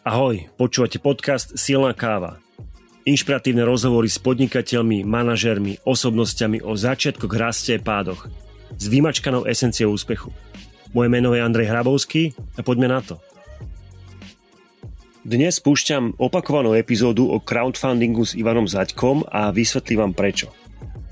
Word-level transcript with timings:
Ahoj, 0.00 0.48
počúvate 0.56 0.96
podcast 0.96 1.60
Silná 1.60 1.92
káva. 1.92 2.40
Inšpiratívne 3.04 3.68
rozhovory 3.68 4.08
s 4.08 4.16
podnikateľmi, 4.16 5.04
manažermi, 5.04 5.76
osobnosťami 5.84 6.64
o 6.64 6.72
začiatkoch, 6.72 7.28
raste 7.36 7.76
a 7.76 7.84
pádoch. 7.84 8.32
S 8.80 8.88
vymačkanou 8.88 9.44
esenciou 9.44 9.92
úspechu. 9.92 10.32
Moje 10.96 11.12
meno 11.12 11.36
je 11.36 11.44
Andrej 11.44 11.68
Hrabovský 11.68 12.32
a 12.56 12.64
poďme 12.64 12.88
na 12.88 13.04
to. 13.04 13.20
Dnes 15.20 15.60
spúšťam 15.60 16.16
opakovanú 16.16 16.72
epizódu 16.72 17.28
o 17.28 17.36
crowdfundingu 17.36 18.24
s 18.24 18.32
Ivanom 18.32 18.64
Zaďkom 18.64 19.28
a 19.28 19.52
vysvetlím 19.52 20.08
vám 20.08 20.14
prečo. 20.16 20.48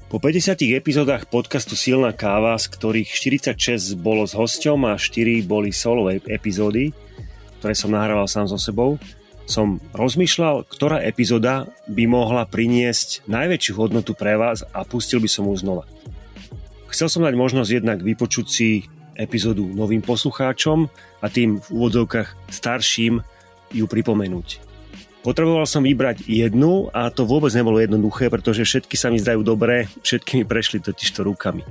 Po 0.08 0.16
50 0.16 0.64
epizódach 0.72 1.28
podcastu 1.28 1.76
Silná 1.76 2.16
káva, 2.16 2.56
z 2.56 2.72
ktorých 2.72 3.12
46 3.12 4.00
bolo 4.00 4.24
s 4.24 4.32
hosťom 4.32 4.88
a 4.88 4.96
4 4.96 5.44
boli 5.44 5.76
solo 5.76 6.08
epizódy, 6.08 6.96
ktoré 7.58 7.74
som 7.74 7.92
nahrával 7.92 8.30
sám 8.30 8.46
so 8.46 8.58
sebou, 8.58 8.96
som 9.48 9.80
rozmýšľal, 9.96 10.68
ktorá 10.68 11.00
epizóda 11.00 11.64
by 11.88 12.04
mohla 12.04 12.44
priniesť 12.44 13.24
najväčšiu 13.24 13.72
hodnotu 13.80 14.12
pre 14.12 14.36
vás 14.36 14.60
a 14.76 14.84
pustil 14.84 15.24
by 15.24 15.28
som 15.28 15.48
ju 15.48 15.56
znova. 15.56 15.88
Chcel 16.92 17.08
som 17.08 17.24
dať 17.24 17.34
možnosť 17.36 17.70
jednak 17.72 17.98
vypočuť 18.04 18.46
si 18.48 18.84
epizódu 19.16 19.64
novým 19.64 20.04
poslucháčom 20.04 20.86
a 21.24 21.26
tým 21.26 21.58
v 21.58 21.66
úvodzovkách 21.72 22.52
starším 22.52 23.24
ju 23.72 23.84
pripomenúť. 23.88 24.68
Potreboval 25.26 25.66
som 25.66 25.82
vybrať 25.82 26.24
jednu 26.30 26.88
a 26.94 27.10
to 27.10 27.26
vôbec 27.26 27.50
nebolo 27.52 27.82
jednoduché, 27.82 28.30
pretože 28.30 28.64
všetky 28.64 28.94
sa 28.94 29.10
mi 29.10 29.18
zdajú 29.18 29.42
dobré, 29.42 29.90
všetky 30.00 30.40
mi 30.40 30.44
prešli 30.46 30.78
totižto 30.78 31.26
rukami. 31.26 31.66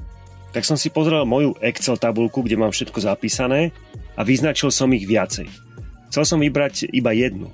Tak 0.52 0.67
som 0.67 0.76
si 0.76 0.92
pozrel 0.92 1.23
moju 1.23 1.56
Excel 1.64 1.95
tabulku, 1.95 2.44
kde 2.44 2.59
mám 2.59 2.73
všetko 2.73 3.00
zapísané 3.00 3.72
a 4.20 4.22
vyznačil 4.26 4.73
som 4.73 4.92
ich 4.92 5.08
viacej. 5.08 5.67
Chcel 6.08 6.24
som 6.24 6.40
vybrať 6.40 6.92
iba 6.92 7.12
jednu. 7.12 7.52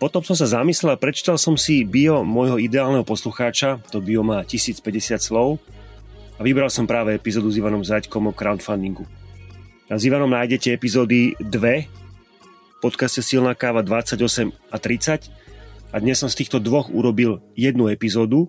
Potom 0.00 0.24
som 0.24 0.32
sa 0.32 0.48
zamyslel 0.48 0.96
a 0.96 1.00
prečítal 1.00 1.36
som 1.36 1.60
si 1.60 1.84
bio 1.84 2.24
môjho 2.24 2.56
ideálneho 2.56 3.04
poslucháča, 3.04 3.84
to 3.92 4.00
bio 4.00 4.24
má 4.24 4.40
1050 4.40 5.20
slov, 5.20 5.60
a 6.36 6.40
vybral 6.40 6.72
som 6.72 6.88
práve 6.88 7.12
epizódu 7.12 7.52
s 7.52 7.60
Ivanom 7.60 7.84
Zaďkom 7.84 8.32
o 8.32 8.32
crowdfundingu. 8.32 9.04
A 9.92 10.00
s 10.00 10.08
Ivanom 10.08 10.32
nájdete 10.32 10.72
epizódy 10.72 11.36
2, 11.36 12.80
podcaste 12.80 13.20
Silná 13.20 13.52
káva 13.52 13.84
28 13.84 14.48
a 14.72 14.76
30 14.80 15.28
a 15.92 15.96
dnes 16.00 16.16
som 16.16 16.32
z 16.32 16.40
týchto 16.40 16.56
dvoch 16.56 16.88
urobil 16.88 17.44
jednu 17.52 17.92
epizódu. 17.92 18.48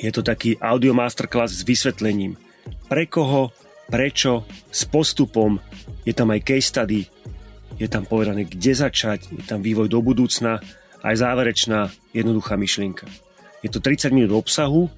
Je 0.00 0.08
to 0.08 0.24
taký 0.24 0.56
audio 0.64 0.96
masterclass 0.96 1.60
s 1.60 1.66
vysvetlením, 1.68 2.40
pre 2.88 3.04
koho, 3.04 3.52
prečo, 3.92 4.48
s 4.72 4.88
postupom, 4.88 5.60
je 6.08 6.16
tam 6.16 6.32
aj 6.32 6.40
case 6.40 6.72
study, 6.72 7.04
je 7.76 7.88
tam 7.88 8.08
povedané, 8.08 8.48
kde 8.48 8.72
začať, 8.72 9.28
je 9.32 9.44
tam 9.44 9.60
vývoj 9.60 9.92
do 9.92 10.00
budúcna, 10.00 10.64
aj 11.04 11.14
záverečná 11.20 11.92
jednoduchá 12.16 12.56
myšlienka. 12.56 13.04
Je 13.60 13.68
to 13.68 13.80
30 13.84 14.16
minút 14.16 14.32
obsahu, 14.32 14.88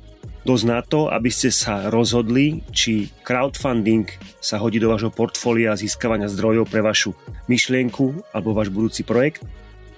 dosť 0.47 0.65
na 0.65 0.81
to, 0.81 1.11
aby 1.11 1.29
ste 1.29 1.53
sa 1.53 1.93
rozhodli, 1.93 2.65
či 2.73 3.11
crowdfunding 3.27 4.09
sa 4.39 4.57
hodí 4.62 4.81
do 4.81 4.89
vášho 4.89 5.12
portfólia 5.12 5.77
získavania 5.77 6.31
zdrojov 6.31 6.70
pre 6.70 6.81
vašu 6.81 7.12
myšlienku 7.51 8.33
alebo 8.33 8.57
váš 8.57 8.73
budúci 8.73 9.03
projekt, 9.05 9.45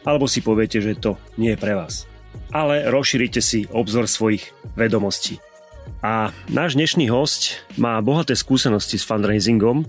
alebo 0.02 0.24
si 0.24 0.40
poviete, 0.40 0.80
že 0.80 0.96
to 0.96 1.20
nie 1.36 1.52
je 1.54 1.60
pre 1.60 1.76
vás. 1.76 2.08
Ale 2.50 2.88
rozšírite 2.88 3.38
si 3.38 3.68
obzor 3.70 4.08
svojich 4.10 4.50
vedomostí. 4.74 5.38
A 6.00 6.32
náš 6.48 6.74
dnešný 6.78 7.12
host 7.12 7.60
má 7.76 8.00
bohaté 8.00 8.32
skúsenosti 8.32 8.96
s 8.96 9.04
fundraisingom, 9.04 9.84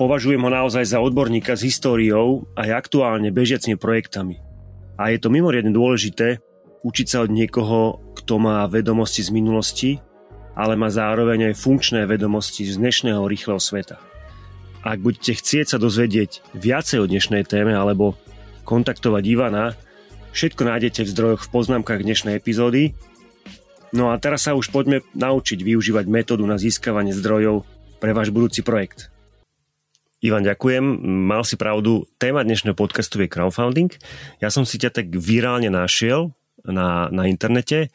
Považujem 0.00 0.40
ho 0.40 0.50
naozaj 0.50 0.88
za 0.88 0.98
odborníka 1.04 1.52
s 1.52 1.68
históriou 1.68 2.48
aj 2.56 2.88
aktuálne 2.88 3.28
bežiacimi 3.28 3.76
projektami. 3.76 4.40
A 4.96 5.12
je 5.12 5.20
to 5.20 5.28
mimoriadne 5.28 5.72
dôležité 5.72 6.40
učiť 6.82 7.06
sa 7.06 7.22
od 7.22 7.30
niekoho, 7.30 8.00
kto 8.16 8.40
má 8.40 8.64
vedomosti 8.66 9.22
z 9.22 9.30
minulosti, 9.30 9.90
ale 10.56 10.74
má 10.80 10.88
zároveň 10.88 11.52
aj 11.52 11.60
funkčné 11.60 12.08
vedomosti 12.08 12.66
z 12.66 12.80
dnešného 12.80 13.22
rýchleho 13.28 13.60
sveta. 13.60 14.00
Ak 14.82 14.98
budete 14.98 15.38
chcieť 15.38 15.76
sa 15.76 15.78
dozvedieť 15.78 16.42
viacej 16.56 16.98
o 16.98 17.06
dnešnej 17.06 17.46
téme 17.46 17.76
alebo 17.76 18.18
kontaktovať 18.66 19.22
Ivana, 19.28 19.78
všetko 20.34 20.62
nájdete 20.66 21.06
v 21.06 21.12
zdrojoch 21.12 21.42
v 21.46 21.52
poznámkach 21.52 22.02
dnešnej 22.02 22.34
epizódy. 22.34 22.96
No 23.92 24.10
a 24.10 24.16
teraz 24.16 24.48
sa 24.48 24.56
už 24.56 24.72
poďme 24.72 25.04
naučiť 25.14 25.60
využívať 25.60 26.08
metódu 26.08 26.42
na 26.48 26.56
získavanie 26.56 27.12
zdrojov 27.12 27.68
pre 28.00 28.10
váš 28.16 28.32
budúci 28.34 28.64
projekt. 28.64 29.11
Ivan, 30.22 30.46
ďakujem. 30.46 31.02
Mal 31.26 31.42
si 31.42 31.58
pravdu. 31.58 32.06
Téma 32.14 32.46
dnešného 32.46 32.78
podcastu 32.78 33.18
je 33.18 33.26
crowdfunding. 33.26 33.90
Ja 34.38 34.54
som 34.54 34.62
si 34.62 34.78
ťa 34.78 34.94
tak 34.94 35.10
virálne 35.10 35.66
našiel 35.66 36.30
na, 36.62 37.10
na 37.10 37.26
internete 37.26 37.90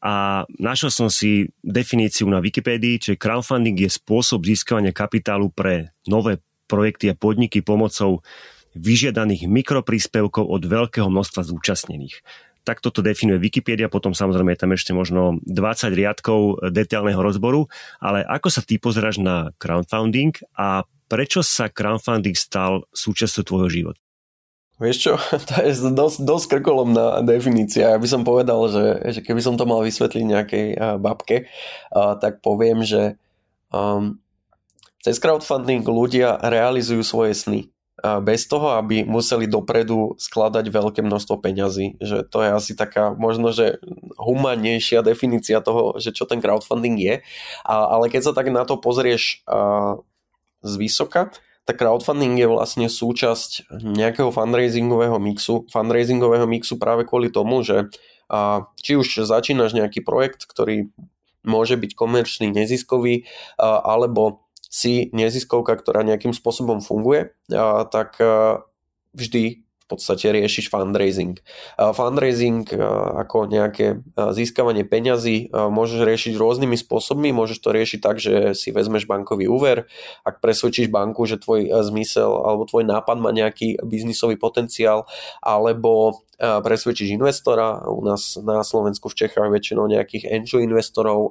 a 0.00 0.48
našiel 0.56 0.88
som 0.88 1.12
si 1.12 1.52
definíciu 1.60 2.24
na 2.32 2.40
Wikipédii, 2.40 2.96
že 2.96 3.20
crowdfunding 3.20 3.76
je 3.76 3.92
spôsob 3.92 4.48
získavania 4.48 4.96
kapitálu 4.96 5.52
pre 5.52 5.92
nové 6.08 6.40
projekty 6.64 7.12
a 7.12 7.18
podniky 7.18 7.60
pomocou 7.60 8.24
vyžiadaných 8.72 9.44
mikropríspevkov 9.44 10.48
od 10.48 10.64
veľkého 10.64 11.12
množstva 11.12 11.44
zúčastnených. 11.44 12.24
Tak 12.64 12.80
toto 12.80 13.04
definuje 13.04 13.36
Wikipedia, 13.36 13.92
potom 13.92 14.16
samozrejme 14.16 14.56
je 14.56 14.60
tam 14.64 14.72
ešte 14.72 14.96
možno 14.96 15.44
20 15.44 15.92
riadkov 15.92 16.72
detailného 16.72 17.20
rozboru, 17.20 17.68
ale 18.00 18.24
ako 18.24 18.48
sa 18.48 18.64
ty 18.64 18.80
pozeráš 18.80 19.20
na 19.20 19.52
crowdfunding 19.60 20.32
a 20.56 20.88
prečo 21.06 21.40
sa 21.42 21.70
crowdfunding 21.70 22.34
stal 22.34 22.86
súčasťou 22.94 23.42
tvojho 23.46 23.68
života? 23.70 24.00
Vieš 24.76 24.96
čo, 25.08 25.12
to 25.48 25.54
je 25.64 25.72
dosť, 25.96 26.18
dosť 26.20 26.44
krkolomná 26.52 27.24
definícia. 27.24 27.96
Ja 27.96 27.98
by 27.98 28.08
som 28.08 28.22
povedal, 28.28 28.60
že, 28.68 28.84
že 29.16 29.20
keby 29.24 29.40
som 29.40 29.56
to 29.56 29.64
mal 29.64 29.80
vysvetliť 29.80 30.24
nejakej 30.24 30.66
uh, 30.76 31.00
babke, 31.00 31.48
uh, 31.96 32.14
tak 32.20 32.44
poviem, 32.44 32.84
že 32.84 33.16
um, 33.72 34.20
cez 35.00 35.16
crowdfunding 35.16 35.80
ľudia 35.86 36.36
realizujú 36.44 37.00
svoje 37.00 37.32
sny. 37.32 37.60
Uh, 37.96 38.20
bez 38.20 38.44
toho, 38.44 38.76
aby 38.76 39.08
museli 39.08 39.48
dopredu 39.48 40.20
skladať 40.20 40.68
veľké 40.68 41.00
množstvo 41.00 41.40
peňazí. 41.40 41.96
Že 41.96 42.28
to 42.28 42.44
je 42.44 42.50
asi 42.52 42.72
taká 42.76 43.16
možno, 43.16 43.56
že 43.56 43.80
humánnejšia 44.20 45.00
definícia 45.00 45.64
toho, 45.64 45.96
že 45.96 46.12
čo 46.12 46.28
ten 46.28 46.44
crowdfunding 46.44 47.00
je. 47.00 47.14
A, 47.64 47.74
ale 47.96 48.12
keď 48.12 48.28
sa 48.28 48.32
tak 48.36 48.52
na 48.52 48.68
to 48.68 48.76
pozrieš 48.76 49.40
uh, 49.48 50.04
z 50.66 50.74
tak 51.66 51.82
crowdfunding 51.82 52.38
je 52.38 52.46
vlastne 52.46 52.86
súčasť 52.86 53.74
nejakého 53.82 54.30
fundraisingového 54.30 55.18
mixu, 55.18 55.66
fundraisingového 55.66 56.46
mixu 56.46 56.78
práve 56.78 57.02
kvôli 57.02 57.26
tomu, 57.26 57.66
že 57.66 57.90
a, 58.30 58.70
či 58.78 58.94
už 58.94 59.26
začínaš 59.26 59.74
nejaký 59.74 60.06
projekt, 60.06 60.46
ktorý 60.46 60.94
môže 61.42 61.74
byť 61.74 61.90
komerčný, 61.98 62.54
neziskový, 62.54 63.26
a, 63.58 63.82
alebo 63.82 64.46
si 64.70 65.10
neziskovka, 65.10 65.74
ktorá 65.74 66.06
nejakým 66.06 66.30
spôsobom 66.30 66.78
funguje, 66.78 67.34
a, 67.50 67.82
tak 67.90 68.22
a, 68.22 68.62
vždy 69.10 69.65
v 69.86 69.94
podstate 69.94 70.34
riešiš 70.34 70.66
fundraising. 70.66 71.38
Fundraising 71.78 72.66
ako 73.22 73.46
nejaké 73.46 74.02
získavanie 74.18 74.82
peňazí 74.82 75.54
môžeš 75.54 76.02
riešiť 76.02 76.34
rôznymi 76.34 76.74
spôsobmi. 76.74 77.30
Môžeš 77.30 77.62
to 77.62 77.70
riešiť 77.70 78.00
tak, 78.02 78.18
že 78.18 78.58
si 78.58 78.74
vezmeš 78.74 79.06
bankový 79.06 79.46
úver, 79.46 79.86
ak 80.26 80.42
presvedčíš 80.42 80.90
banku, 80.90 81.22
že 81.30 81.38
tvoj 81.38 81.70
zmysel 81.86 82.26
alebo 82.26 82.66
tvoj 82.66 82.82
nápad 82.82 83.16
má 83.22 83.30
nejaký 83.30 83.78
biznisový 83.86 84.34
potenciál, 84.34 85.06
alebo 85.38 86.26
presvedčíš 86.36 87.14
investora. 87.14 87.86
U 87.86 88.02
nás 88.02 88.34
na 88.42 88.66
Slovensku, 88.66 89.06
v 89.06 89.22
Čechách 89.22 89.54
väčšinou 89.54 89.86
nejakých 89.86 90.34
angel 90.34 90.66
investorov 90.66 91.30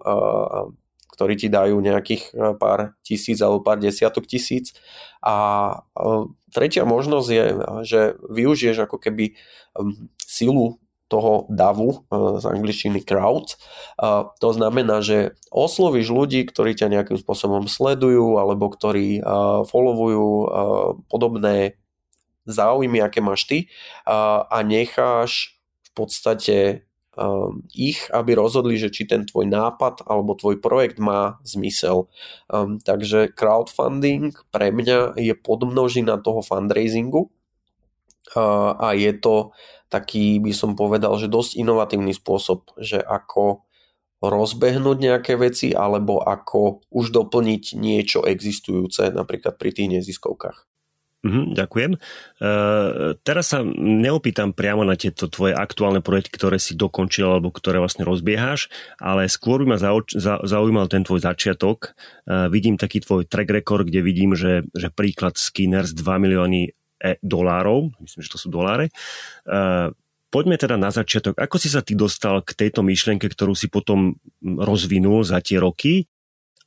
ktorí 1.16 1.40
ti 1.40 1.48
dajú 1.48 1.80
nejakých 1.80 2.24
e, 2.36 2.52
pár 2.60 3.00
tisíc 3.00 3.40
alebo 3.40 3.64
pár 3.64 3.80
desiatok 3.80 4.28
tisíc. 4.28 4.76
A 5.24 5.36
e, 5.96 6.06
tretia 6.55 6.87
možnosť 6.87 7.28
je, 7.28 7.46
že 7.84 8.02
využiješ 8.31 8.87
ako 8.87 8.97
keby 9.03 9.35
silu 10.23 10.79
toho 11.05 11.46
davu 11.53 11.90
e, 11.91 11.97
z 12.41 12.46
angličtiny 12.49 13.05
crowd. 13.05 13.53
To 14.41 14.49
znamená, 14.49 15.05
že 15.05 15.37
oslovíš 15.53 16.09
ľudí, 16.09 16.49
ktorí 16.49 16.73
ťa 16.73 16.90
nejakým 16.90 17.19
spôsobom 17.22 17.69
sledujú 17.69 18.41
alebo 18.41 18.73
ktorí 18.73 19.22
followujú 19.69 20.29
podobné 21.05 21.78
záujmy, 22.49 23.02
aké 23.05 23.22
máš 23.22 23.46
ty 23.46 23.57
a 24.05 24.57
necháš 24.66 25.61
v 25.85 25.90
podstate 25.93 26.57
um, 26.78 26.84
ich, 27.72 28.12
aby 28.12 28.35
rozhodli, 28.35 28.76
že 28.76 28.91
či 28.91 29.08
ten 29.08 29.23
tvoj 29.23 29.47
nápad 29.47 30.03
alebo 30.03 30.35
tvoj 30.35 30.59
projekt 30.59 31.00
má 31.00 31.40
zmysel. 31.47 32.12
Um, 32.52 32.78
takže 32.84 33.32
crowdfunding 33.32 34.35
pre 34.52 34.72
mňa 34.76 35.16
je 35.16 35.32
podmnožina 35.35 36.20
toho 36.20 36.44
fundraisingu 36.44 37.32
uh, 38.35 38.76
a 38.76 38.91
je 38.96 39.16
to 39.16 39.56
taký, 39.88 40.44
by 40.44 40.52
som 40.52 40.76
povedal, 40.76 41.16
že 41.16 41.32
dosť 41.32 41.56
inovatívny 41.56 42.12
spôsob, 42.12 42.76
že 42.82 43.00
ako 43.00 43.64
rozbehnúť 44.20 44.97
nejaké 45.00 45.34
veci 45.38 45.72
alebo 45.76 46.20
ako 46.20 46.88
už 46.90 47.14
doplniť 47.14 47.78
niečo 47.78 48.26
existujúce 48.26 49.12
napríklad 49.14 49.56
pri 49.56 49.72
tých 49.72 49.90
neziskovkách. 50.00 50.75
Mhm, 51.26 51.58
ďakujem. 51.58 51.92
Uh, 52.38 53.18
teraz 53.26 53.50
sa 53.50 53.66
neopýtam 53.82 54.54
priamo 54.54 54.86
na 54.86 54.94
tieto 54.94 55.26
tvoje 55.26 55.58
aktuálne 55.58 56.06
projekty, 56.06 56.30
ktoré 56.38 56.62
si 56.62 56.78
dokončil 56.78 57.26
alebo 57.26 57.50
ktoré 57.50 57.82
vlastne 57.82 58.06
rozbieháš, 58.06 58.70
ale 59.02 59.26
skôr 59.26 59.66
by 59.66 59.74
ma 59.74 59.78
zau, 59.82 60.06
za, 60.06 60.38
zaujímal 60.46 60.86
ten 60.86 61.02
tvoj 61.02 61.26
začiatok. 61.26 61.98
Uh, 62.30 62.46
vidím 62.54 62.78
taký 62.78 63.02
tvoj 63.02 63.26
track 63.26 63.50
record, 63.50 63.90
kde 63.90 64.06
vidím, 64.06 64.38
že, 64.38 64.70
že 64.78 64.94
príklad 64.94 65.34
Skinners 65.42 65.98
2 65.98 66.06
milióny 66.06 66.70
e- 67.02 67.18
dolárov, 67.26 67.90
myslím, 68.06 68.22
že 68.22 68.30
to 68.30 68.38
sú 68.38 68.54
doláre. 68.54 68.94
Uh, 69.50 69.90
poďme 70.30 70.62
teda 70.62 70.78
na 70.78 70.94
začiatok. 70.94 71.42
Ako 71.42 71.58
si 71.58 71.74
sa 71.74 71.82
ty 71.82 71.98
dostal 71.98 72.46
k 72.46 72.54
tejto 72.54 72.86
myšlienke, 72.86 73.26
ktorú 73.26 73.58
si 73.58 73.66
potom 73.66 74.22
rozvinul 74.46 75.26
za 75.26 75.42
tie 75.42 75.58
roky 75.58 76.06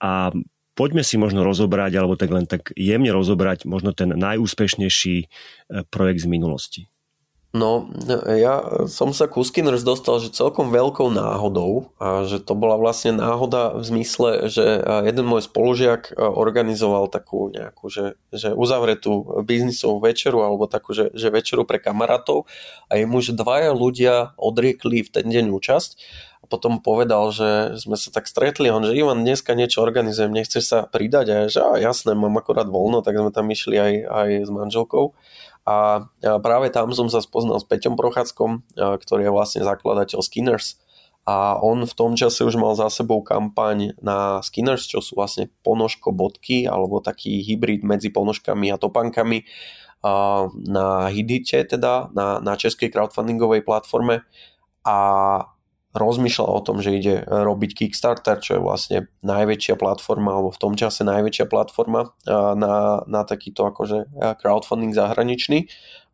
a 0.02 0.34
poďme 0.78 1.02
si 1.02 1.18
možno 1.18 1.42
rozobrať, 1.42 1.92
alebo 1.98 2.14
tak 2.14 2.30
len 2.30 2.46
tak 2.46 2.70
jemne 2.78 3.10
rozobrať 3.10 3.66
možno 3.66 3.90
ten 3.90 4.14
najúspešnejší 4.14 5.16
e, 5.18 5.26
projekt 5.90 6.22
z 6.22 6.30
minulosti. 6.30 6.82
No, 7.56 7.88
ja 8.28 8.84
som 8.92 9.16
sa 9.16 9.24
ku 9.24 9.40
Skinners 9.40 9.80
dostal, 9.80 10.20
že 10.20 10.36
celkom 10.36 10.68
veľkou 10.68 11.08
náhodou 11.08 11.96
a 11.96 12.28
že 12.28 12.44
to 12.44 12.52
bola 12.52 12.76
vlastne 12.76 13.16
náhoda 13.16 13.72
v 13.72 13.88
zmysle, 13.88 14.52
že 14.52 14.84
jeden 15.08 15.24
môj 15.24 15.48
spolužiak 15.48 16.12
e, 16.12 16.20
organizoval 16.20 17.08
takú 17.08 17.48
nejakú, 17.48 17.88
že, 17.88 18.20
že 18.30 18.52
uzavretú 18.52 19.42
biznisovú 19.48 19.96
večeru 20.04 20.44
alebo 20.44 20.68
takú, 20.68 20.92
že, 20.92 21.08
že 21.16 21.32
večeru 21.32 21.64
pre 21.64 21.80
kamarátov 21.80 22.44
a 22.92 23.00
jemu, 23.00 23.16
že 23.24 23.32
dvaja 23.32 23.72
ľudia 23.72 24.36
odriekli 24.36 25.00
v 25.00 25.10
ten 25.10 25.26
deň 25.32 25.48
účasť 25.48 25.90
potom 26.48 26.80
povedal, 26.80 27.28
že 27.30 27.76
sme 27.76 28.00
sa 28.00 28.08
tak 28.08 28.24
stretli, 28.24 28.72
on, 28.72 28.82
že 28.82 28.96
Ivan, 28.96 29.22
dneska 29.22 29.52
niečo 29.52 29.84
organizujem, 29.84 30.32
nechceš 30.32 30.64
sa 30.64 30.78
pridať? 30.88 31.26
A 31.28 31.34
ja, 31.34 31.44
že 31.46 31.60
á, 31.60 31.70
jasné, 31.76 32.16
mám 32.16 32.34
akorát 32.40 32.66
voľno, 32.66 33.04
tak 33.04 33.20
sme 33.20 33.28
tam 33.28 33.46
išli 33.52 33.76
aj, 33.76 33.92
aj 34.08 34.28
s 34.44 34.50
manželkou. 34.50 35.12
A 35.68 36.08
práve 36.24 36.72
tam 36.72 36.96
som 36.96 37.12
sa 37.12 37.20
spoznal 37.20 37.60
s 37.60 37.68
Peťom 37.68 37.92
Prochádzkom, 37.92 38.64
ktorý 38.76 39.28
je 39.28 39.36
vlastne 39.36 39.60
zakladateľ 39.68 40.24
Skinners. 40.24 40.80
A 41.28 41.60
on 41.60 41.84
v 41.84 41.92
tom 41.92 42.16
čase 42.16 42.40
už 42.40 42.56
mal 42.56 42.72
za 42.72 42.88
sebou 42.88 43.20
kampaň 43.20 43.92
na 44.00 44.40
Skinners, 44.40 44.88
čo 44.88 45.04
sú 45.04 45.20
vlastne 45.20 45.52
ponožko 45.60 46.08
bodky, 46.08 46.64
alebo 46.64 47.04
taký 47.04 47.44
hybrid 47.44 47.84
medzi 47.84 48.08
ponožkami 48.08 48.72
a 48.72 48.80
topankami 48.80 49.44
na 50.72 51.12
Hidite, 51.12 51.68
teda 51.68 52.08
na, 52.16 52.40
na 52.40 52.56
českej 52.56 52.88
crowdfundingovej 52.88 53.60
platforme. 53.60 54.24
A 54.88 54.96
rozmýšľal 55.96 56.48
o 56.48 56.64
tom, 56.64 56.84
že 56.84 56.96
ide 56.96 57.14
robiť 57.24 57.70
Kickstarter, 57.84 58.38
čo 58.40 58.58
je 58.58 58.64
vlastne 58.64 58.98
najväčšia 59.24 59.74
platforma, 59.80 60.36
alebo 60.36 60.52
v 60.52 60.60
tom 60.60 60.74
čase 60.76 61.06
najväčšia 61.06 61.48
platforma 61.48 62.12
na, 62.28 63.02
na 63.08 63.22
takýto 63.24 63.64
akože 63.68 64.08
crowdfunding 64.40 64.92
zahraničný 64.92 65.68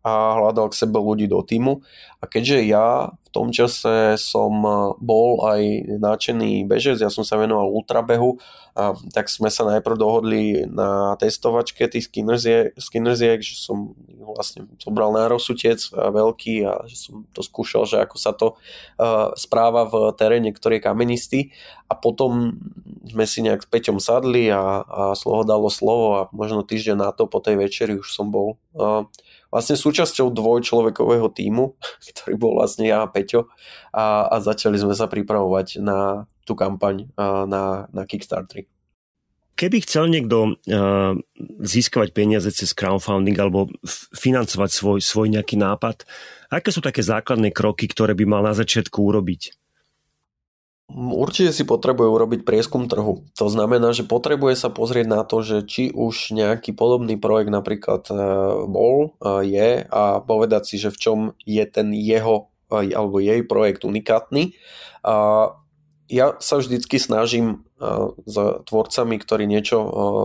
a 0.04 0.36
hľadal 0.36 0.68
k 0.68 0.78
sebe 0.84 1.00
ľudí 1.00 1.24
do 1.24 1.40
týmu. 1.40 1.80
A 2.20 2.28
keďže 2.28 2.58
ja 2.68 3.08
v 3.08 3.28
tom 3.32 3.48
čase 3.50 4.20
som 4.20 4.52
bol 5.00 5.42
aj 5.48 5.60
náčený 5.96 6.68
bežec, 6.68 7.00
ja 7.00 7.08
som 7.08 7.24
sa 7.24 7.40
venoval 7.40 7.72
ultrabehu, 7.72 8.36
a 8.74 8.90
tak 9.14 9.30
sme 9.30 9.54
sa 9.54 9.62
najprv 9.70 9.94
dohodli 9.94 10.66
na 10.66 11.14
testovačke 11.14 11.86
tých 11.86 12.10
skinnersiek, 12.10 13.38
že 13.38 13.54
som 13.54 13.94
vlastne 14.18 14.66
zobral 14.82 15.14
nárosutec 15.14 15.78
veľký 15.94 16.66
a 16.66 16.82
že 16.90 16.96
som 16.98 17.22
to 17.30 17.46
skúšal, 17.46 17.86
že 17.86 18.02
ako 18.02 18.16
sa 18.18 18.34
to 18.34 18.58
uh, 18.98 19.30
správa 19.38 19.86
v 19.86 20.10
teréne, 20.18 20.50
ktorý 20.50 20.82
je 20.82 20.86
kamenistý 20.90 21.40
a 21.86 21.94
potom 21.94 22.58
sme 23.06 23.24
si 23.30 23.46
nejak 23.46 23.62
s 23.62 23.70
Peťom 23.70 24.02
sadli 24.02 24.50
a, 24.50 24.82
a 24.82 25.02
slovo 25.14 25.46
dalo 25.46 25.70
slovo 25.70 26.06
a 26.18 26.20
možno 26.34 26.66
týždeň 26.66 26.98
na 26.98 27.10
to 27.14 27.30
po 27.30 27.38
tej 27.38 27.60
večeri 27.60 27.94
už 27.94 28.10
som 28.10 28.34
bol 28.34 28.58
uh, 28.74 29.06
vlastne 29.54 29.78
súčasťou 29.78 30.34
dvojčlovekového 30.34 31.30
týmu, 31.30 31.78
ktorý 32.10 32.34
bol 32.34 32.58
vlastne 32.58 32.90
ja 32.90 33.06
a 33.06 33.10
Peťo 33.10 33.46
a, 33.94 34.26
a 34.26 34.36
začali 34.42 34.74
sme 34.74 34.98
sa 34.98 35.06
pripravovať 35.06 35.78
na 35.78 36.26
tú 36.42 36.58
kampaň 36.58 37.08
na, 37.16 37.88
na 37.88 38.02
Kickstarter. 38.04 38.66
Keby 39.54 39.86
chcel 39.86 40.10
niekto 40.10 40.58
uh, 40.58 41.14
získavať 41.62 42.10
peniaze 42.10 42.50
cez 42.50 42.74
crowdfunding 42.74 43.38
alebo 43.38 43.70
financovať 44.12 44.70
svoj, 44.74 44.98
svoj 44.98 45.30
nejaký 45.30 45.54
nápad, 45.54 46.02
aké 46.50 46.74
sú 46.74 46.82
také 46.82 47.06
základné 47.06 47.54
kroky, 47.54 47.86
ktoré 47.86 48.18
by 48.18 48.26
mal 48.26 48.42
na 48.42 48.50
začiatku 48.50 48.98
urobiť? 48.98 49.63
Určite 50.92 51.56
si 51.56 51.64
potrebuje 51.64 52.12
urobiť 52.12 52.40
prieskum 52.44 52.92
trhu. 52.92 53.24
To 53.40 53.46
znamená, 53.48 53.96
že 53.96 54.04
potrebuje 54.04 54.52
sa 54.52 54.68
pozrieť 54.68 55.06
na 55.08 55.24
to, 55.24 55.40
že 55.40 55.64
či 55.64 55.88
už 55.88 56.36
nejaký 56.36 56.76
podobný 56.76 57.16
projekt 57.16 57.48
napríklad 57.48 58.04
e, 58.12 58.14
bol, 58.68 59.16
e, 59.16 59.48
je 59.48 59.68
a 59.88 60.20
povedať 60.20 60.62
si, 60.68 60.76
že 60.76 60.92
v 60.92 61.00
čom 61.00 61.18
je 61.48 61.64
ten 61.64 61.88
jeho 61.96 62.52
e, 62.68 62.92
alebo 62.92 63.16
jej 63.16 63.40
projekt 63.48 63.88
unikátny. 63.88 64.60
Ja 66.04 66.26
sa 66.36 66.54
vždycky 66.60 67.00
snažím 67.00 67.64
s 68.24 68.36
tvorcami, 68.68 69.16
ktorí 69.20 69.44
niečo 69.44 69.80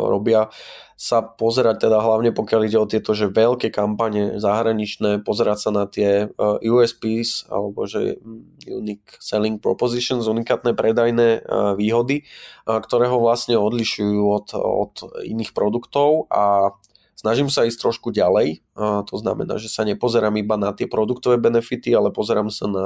robia, 0.08 0.52
sa 1.00 1.24
pozerať 1.24 1.88
teda 1.88 2.04
hlavne 2.04 2.36
pokiaľ 2.36 2.62
ide 2.68 2.76
o 2.76 2.84
tieto 2.84 3.16
že 3.16 3.32
veľké 3.32 3.72
kampane 3.72 4.36
zahraničné, 4.36 5.24
pozerať 5.24 5.58
sa 5.64 5.72
na 5.72 5.88
tie 5.88 6.28
uh, 6.28 6.60
USPs 6.60 7.48
alebo 7.48 7.88
že 7.88 8.20
mm, 8.20 8.68
Unique 8.68 9.16
Selling 9.24 9.64
Propositions, 9.64 10.28
unikátne 10.28 10.76
predajné 10.76 11.40
uh, 11.40 11.72
výhody, 11.80 12.28
uh, 12.68 12.84
ktoré 12.84 13.08
ho 13.08 13.24
vlastne 13.24 13.56
odlišujú 13.56 14.28
od, 14.28 14.48
od 14.60 15.24
iných 15.24 15.56
produktov 15.56 16.28
a 16.28 16.76
snažím 17.16 17.48
sa 17.48 17.64
ísť 17.64 17.80
trošku 17.80 18.12
ďalej. 18.12 18.60
Uh, 18.76 19.00
to 19.08 19.16
znamená, 19.16 19.56
že 19.56 19.72
sa 19.72 19.88
nepozerám 19.88 20.36
iba 20.36 20.60
na 20.60 20.76
tie 20.76 20.92
produktové 20.92 21.40
benefity, 21.40 21.96
ale 21.96 22.12
pozerám 22.12 22.52
sa 22.52 22.68
na 22.68 22.84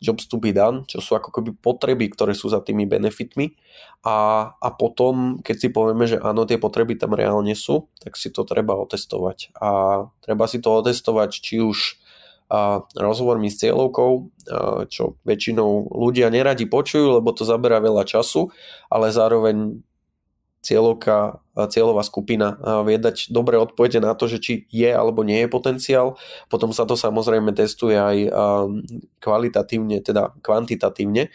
jobs 0.00 0.26
to 0.26 0.40
be 0.40 0.50
done, 0.50 0.88
čo 0.88 1.04
sú 1.04 1.12
ako 1.14 1.28
keby 1.30 1.52
potreby, 1.60 2.08
ktoré 2.08 2.32
sú 2.32 2.48
za 2.48 2.64
tými 2.64 2.88
benefitmi. 2.88 3.52
A, 4.00 4.48
a 4.56 4.68
potom, 4.72 5.44
keď 5.44 5.56
si 5.60 5.68
povieme, 5.68 6.08
že 6.08 6.16
áno, 6.16 6.48
tie 6.48 6.56
potreby 6.56 6.96
tam 6.96 7.12
reálne 7.12 7.52
sú, 7.52 7.92
tak 8.00 8.16
si 8.16 8.32
to 8.32 8.48
treba 8.48 8.72
otestovať. 8.80 9.52
A 9.60 10.02
treba 10.24 10.48
si 10.48 10.58
to 10.64 10.72
otestovať 10.80 11.30
či 11.36 11.60
už 11.60 12.00
a 12.50 12.82
rozhovormi 12.98 13.46
s 13.46 13.62
cieľovkou, 13.62 14.10
čo 14.90 15.14
väčšinou 15.22 15.94
ľudia 15.94 16.34
neradi 16.34 16.66
počujú, 16.66 17.22
lebo 17.22 17.30
to 17.30 17.46
zaberá 17.46 17.78
veľa 17.78 18.02
času, 18.02 18.50
ale 18.90 19.14
zároveň 19.14 19.78
cieľovka, 20.60 21.40
cieľová 21.72 22.04
skupina 22.04 22.60
vie 22.84 23.00
dať 23.00 23.32
dobré 23.32 23.56
odpovede 23.56 23.96
na 24.00 24.12
to, 24.12 24.28
že 24.28 24.38
či 24.44 24.52
je 24.68 24.92
alebo 24.92 25.24
nie 25.24 25.40
je 25.44 25.48
potenciál. 25.48 26.20
Potom 26.52 26.76
sa 26.76 26.84
to 26.84 27.00
samozrejme 27.00 27.56
testuje 27.56 27.96
aj 27.96 28.28
kvalitatívne, 29.24 30.04
teda 30.04 30.36
kvantitatívne 30.44 31.32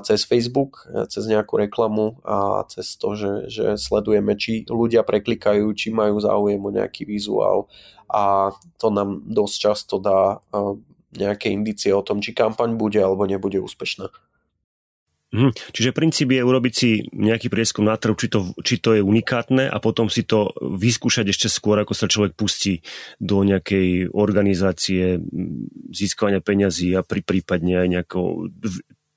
cez 0.00 0.24
Facebook, 0.24 0.88
cez 1.12 1.28
nejakú 1.28 1.60
reklamu 1.60 2.20
a 2.24 2.64
cez 2.72 2.96
to, 2.96 3.12
že, 3.12 3.32
že 3.52 3.66
sledujeme, 3.76 4.32
či 4.36 4.64
ľudia 4.64 5.04
preklikajú, 5.04 5.68
či 5.76 5.92
majú 5.92 6.16
záujem 6.24 6.60
o 6.64 6.72
nejaký 6.72 7.04
vizuál 7.04 7.68
a 8.08 8.52
to 8.80 8.88
nám 8.88 9.28
dosť 9.28 9.56
často 9.60 10.00
dá 10.00 10.40
nejaké 11.14 11.52
indície 11.52 11.92
o 11.92 12.02
tom, 12.02 12.24
či 12.24 12.32
kampaň 12.32 12.80
bude 12.80 12.98
alebo 12.98 13.28
nebude 13.28 13.60
úspešná. 13.60 14.08
Mhm. 15.34 15.50
Čiže 15.74 15.90
princíp 15.90 16.30
je 16.30 16.46
urobiť 16.46 16.74
si 16.74 17.02
nejaký 17.10 17.50
prieskum 17.50 17.82
na 17.82 17.98
trhu, 17.98 18.14
či 18.14 18.30
to, 18.30 18.54
či 18.62 18.78
to 18.78 18.94
je 18.94 19.02
unikátne 19.02 19.66
a 19.66 19.76
potom 19.82 20.06
si 20.06 20.22
to 20.22 20.54
vyskúšať 20.62 21.26
ešte 21.34 21.50
skôr, 21.50 21.74
ako 21.82 21.90
sa 21.90 22.06
človek 22.06 22.38
pustí 22.38 22.86
do 23.18 23.42
nejakej 23.42 24.14
organizácie 24.14 25.18
získavania 25.90 26.38
peňazí 26.38 26.94
a 26.94 27.02
pri, 27.02 27.26
prípadne 27.26 27.82
aj 27.82 27.88
nejakou 27.90 28.46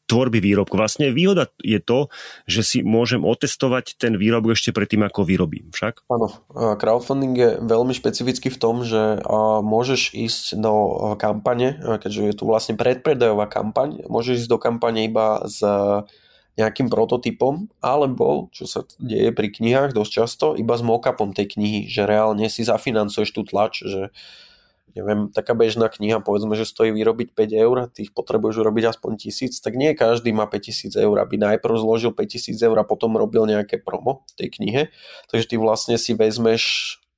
tvorby 0.08 0.40
výrobku. 0.40 0.80
Vlastne 0.80 1.12
výhoda 1.12 1.52
je 1.60 1.84
to, 1.84 2.08
že 2.48 2.62
si 2.64 2.78
môžem 2.80 3.28
otestovať 3.28 4.00
ten 4.00 4.16
výrobok 4.16 4.56
ešte 4.56 4.72
predtým, 4.72 5.04
ako 5.04 5.28
vyrobím. 5.28 5.68
Však? 5.76 6.08
Áno, 6.08 6.32
crowdfunding 6.56 7.36
je 7.36 7.50
veľmi 7.60 7.92
špecifický 7.92 8.48
v 8.48 8.58
tom, 8.58 8.88
že 8.88 9.20
môžeš 9.62 10.16
ísť 10.16 10.64
do 10.64 10.74
kampane, 11.20 11.76
keďže 12.00 12.22
je 12.24 12.36
tu 12.40 12.44
vlastne 12.48 12.80
predpredajová 12.80 13.52
kampaň, 13.52 14.08
môžeš 14.08 14.48
ísť 14.48 14.50
do 14.50 14.58
kampane 14.58 15.04
iba 15.04 15.44
s 15.44 15.60
nejakým 16.58 16.90
prototypom, 16.90 17.70
alebo, 17.86 18.50
čo 18.50 18.66
sa 18.66 18.82
deje 18.98 19.30
pri 19.30 19.54
knihách 19.54 19.94
dosť 19.94 20.12
často, 20.12 20.46
iba 20.58 20.74
s 20.74 20.82
mockupom 20.82 21.30
tej 21.30 21.54
knihy, 21.54 21.86
že 21.86 22.10
reálne 22.10 22.50
si 22.50 22.66
zafinancuješ 22.66 23.30
tú 23.30 23.46
tlač, 23.46 23.86
že 23.86 24.10
neviem, 24.96 25.27
taká 25.32 25.51
bežná 25.58 25.91
kniha, 25.91 26.24
povedzme, 26.24 26.56
že 26.56 26.63
stojí 26.63 26.96
vyrobiť 26.96 27.36
5 27.36 27.63
eur, 27.65 27.77
ty 27.91 28.08
ich 28.08 28.13
potrebuješ 28.15 28.63
urobiť 28.63 28.96
aspoň 28.96 29.12
1000, 29.20 29.60
tak 29.60 29.74
nie 29.75 29.91
každý 29.98 30.32
má 30.32 30.48
5000 30.48 30.96
eur, 30.96 31.15
aby 31.20 31.36
najprv 31.36 31.75
zložil 31.75 32.12
5000 32.15 32.58
eur 32.63 32.77
a 32.79 32.88
potom 32.88 33.15
robil 33.20 33.44
nejaké 33.46 33.82
promo 33.82 34.24
v 34.32 34.46
tej 34.46 34.48
knihe. 34.60 34.82
Takže 35.27 35.46
ty 35.51 35.56
vlastne 35.60 35.96
si 36.00 36.15
vezmeš, 36.15 36.63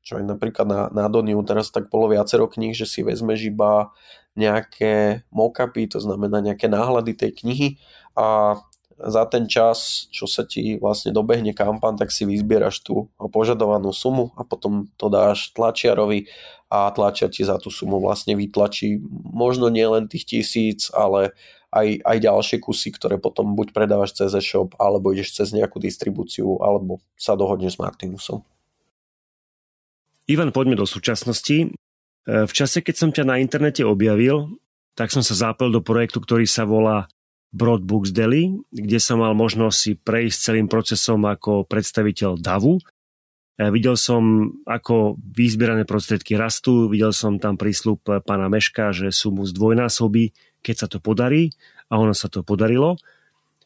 čo 0.01 0.17
aj 0.17 0.25
napríklad 0.25 0.65
na, 0.65 0.81
na 0.89 1.05
Doniu 1.11 1.39
teraz 1.45 1.69
tak 1.69 1.91
bolo 1.93 2.09
viacero 2.09 2.49
kníh, 2.49 2.73
že 2.73 2.89
si 2.89 3.05
vezmeš 3.05 3.53
iba 3.53 3.93
nejaké 4.39 5.25
mockupy, 5.29 5.89
to 5.89 5.99
znamená 5.99 6.39
nejaké 6.39 6.71
náhľady 6.71 7.13
tej 7.17 7.31
knihy 7.43 7.67
a 8.15 8.57
za 9.00 9.24
ten 9.32 9.48
čas, 9.48 10.08
čo 10.12 10.27
sa 10.27 10.44
ti 10.44 10.75
vlastne 10.75 11.15
dobehne 11.15 11.56
kampan, 11.56 11.96
tak 11.96 12.12
si 12.12 12.27
vyzbieraš 12.27 12.84
tú 12.84 13.08
požadovanú 13.32 13.96
sumu 13.96 14.36
a 14.36 14.44
potom 14.44 14.91
to 15.00 15.08
dáš 15.08 15.56
tlačiarovi 15.56 16.27
a 16.68 16.91
tlačia 16.91 17.32
ti 17.32 17.48
za 17.48 17.56
tú 17.58 17.72
sumu 17.72 18.03
vlastne 18.03 18.36
vytlačí 18.36 19.00
možno 19.32 19.72
nie 19.72 19.88
len 19.88 20.12
tých 20.12 20.27
tisíc, 20.27 20.91
ale 20.91 21.32
aj, 21.72 22.01
aj 22.01 22.18
ďalšie 22.20 22.58
kusy, 22.60 22.89
ktoré 22.94 23.22
potom 23.22 23.53
buď 23.53 23.72
predávaš 23.72 24.18
cez 24.18 24.34
e-shop, 24.34 24.74
alebo 24.82 25.13
ideš 25.13 25.38
cez 25.38 25.53
nejakú 25.53 25.77
distribúciu, 25.77 26.58
alebo 26.60 26.98
sa 27.13 27.38
dohodneš 27.38 27.77
s 27.77 27.82
Martinusom. 27.82 28.41
Ivan, 30.29 30.53
poďme 30.53 30.77
do 30.77 30.86
súčasnosti. 30.86 31.58
E, 31.65 31.68
v 32.25 32.53
čase, 32.53 32.82
keď 32.82 32.96
som 32.98 33.10
ťa 33.13 33.25
na 33.25 33.41
internete 33.41 33.86
objavil, 33.86 34.58
tak 34.98 35.13
som 35.13 35.22
sa 35.22 35.34
zapel 35.38 35.70
do 35.70 35.82
projektu, 35.82 36.22
ktorý 36.22 36.46
sa 36.50 36.65
volá 36.65 37.10
Broadbooks 37.50 38.13
Delhi, 38.13 38.53
kde 38.70 39.01
som 39.01 39.25
mal 39.25 39.34
možnosť 39.34 39.77
si 39.77 39.91
prejsť 39.98 40.38
celým 40.38 40.68
procesom 40.70 41.25
ako 41.25 41.65
predstaviteľ 41.65 42.38
DAVu. 42.38 42.77
Ja 43.60 43.74
videl 43.74 44.00
som, 44.00 44.56
ako 44.63 45.20
vyzbierané 45.20 45.84
prostriedky 45.84 46.39
rastú, 46.39 46.88
videl 46.88 47.12
som 47.12 47.41
tam 47.41 47.60
prísľub 47.60 48.24
pána 48.24 48.48
Meška, 48.48 48.96
že 48.96 49.12
sú 49.12 49.36
mu 49.36 49.44
zdvojnásobí, 49.44 50.32
keď 50.63 50.75
sa 50.75 50.88
to 50.88 51.03
podarí 51.03 51.51
a 51.91 52.00
ono 52.00 52.15
sa 52.15 52.32
to 52.32 52.46
podarilo. 52.46 52.96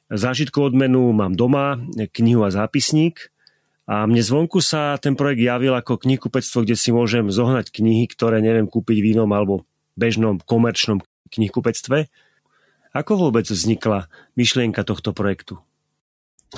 Zážitku 0.10 0.64
odmenu 0.64 1.14
mám 1.14 1.38
doma, 1.38 1.78
knihu 2.16 2.42
a 2.42 2.50
zápisník 2.50 3.30
a 3.84 4.08
mne 4.08 4.24
zvonku 4.24 4.64
sa 4.64 4.96
ten 4.96 5.14
projekt 5.14 5.44
javil 5.44 5.76
ako 5.76 6.00
knihkupectvo, 6.00 6.64
kde 6.64 6.76
si 6.80 6.96
môžem 6.96 7.28
zohnať 7.28 7.70
knihy, 7.70 8.08
ktoré 8.08 8.40
neviem 8.40 8.66
kúpiť 8.66 8.98
v 8.98 9.10
inom 9.18 9.30
alebo 9.36 9.68
bežnom 10.00 10.40
komerčnom 10.40 11.04
knihkupectve. 11.30 12.08
Ako 12.94 13.18
vôbec 13.18 13.50
vznikla 13.50 14.06
myšlienka 14.38 14.86
tohto 14.86 15.18
projektu? 15.18 15.58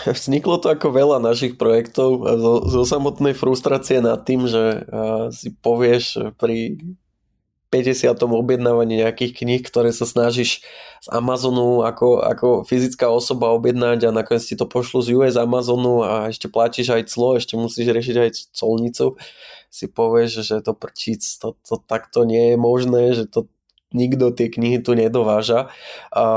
Vzniklo 0.04 0.60
to 0.60 0.68
ako 0.68 0.92
veľa 0.92 1.24
našich 1.24 1.56
projektov 1.56 2.20
zo, 2.20 2.54
zo 2.68 2.84
samotnej 2.84 3.32
frustrácie 3.32 4.04
nad 4.04 4.27
tým, 4.27 4.44
že 4.44 4.84
si 5.32 5.56
povieš 5.56 6.36
pri 6.36 6.75
50. 7.72 8.12
objednávaní 8.20 9.04
nejakých 9.04 9.32
kníh, 9.44 9.63
ktoré 9.63 9.96
sa 9.96 10.08
snažíš 10.08 10.63
z 11.04 11.08
Amazonu 11.12 11.84
ako, 11.84 12.24
ako 12.24 12.48
fyzická 12.63 13.12
osoba 13.12 13.51
objednať 13.51 14.08
a 14.08 14.15
nakoniec 14.15 14.48
ti 14.48 14.56
to 14.56 14.63
pošlu 14.63 15.04
z 15.04 15.15
US 15.15 15.36
Amazonu 15.36 16.04
a 16.04 16.32
ešte 16.32 16.48
platíš 16.48 16.96
aj 16.96 17.12
clo, 17.12 17.36
ešte 17.36 17.60
musíš 17.60 17.92
riešiť 17.92 18.15
aj 18.15 18.30
colnicu, 18.56 19.20
si 19.68 19.92
povieš, 19.92 20.32
že 20.44 20.56
to 20.63 20.72
prčíc, 20.72 21.24
to, 21.39 21.56
to 21.68 21.75
takto 21.84 22.24
nie 22.24 22.56
je 22.56 22.58
možné, 22.60 23.12
že 23.12 23.27
to 23.27 23.48
nikto 23.95 24.35
tie 24.35 24.51
knihy 24.51 24.83
tu 24.83 24.91
nedováža. 24.93 25.71
A, 26.11 26.27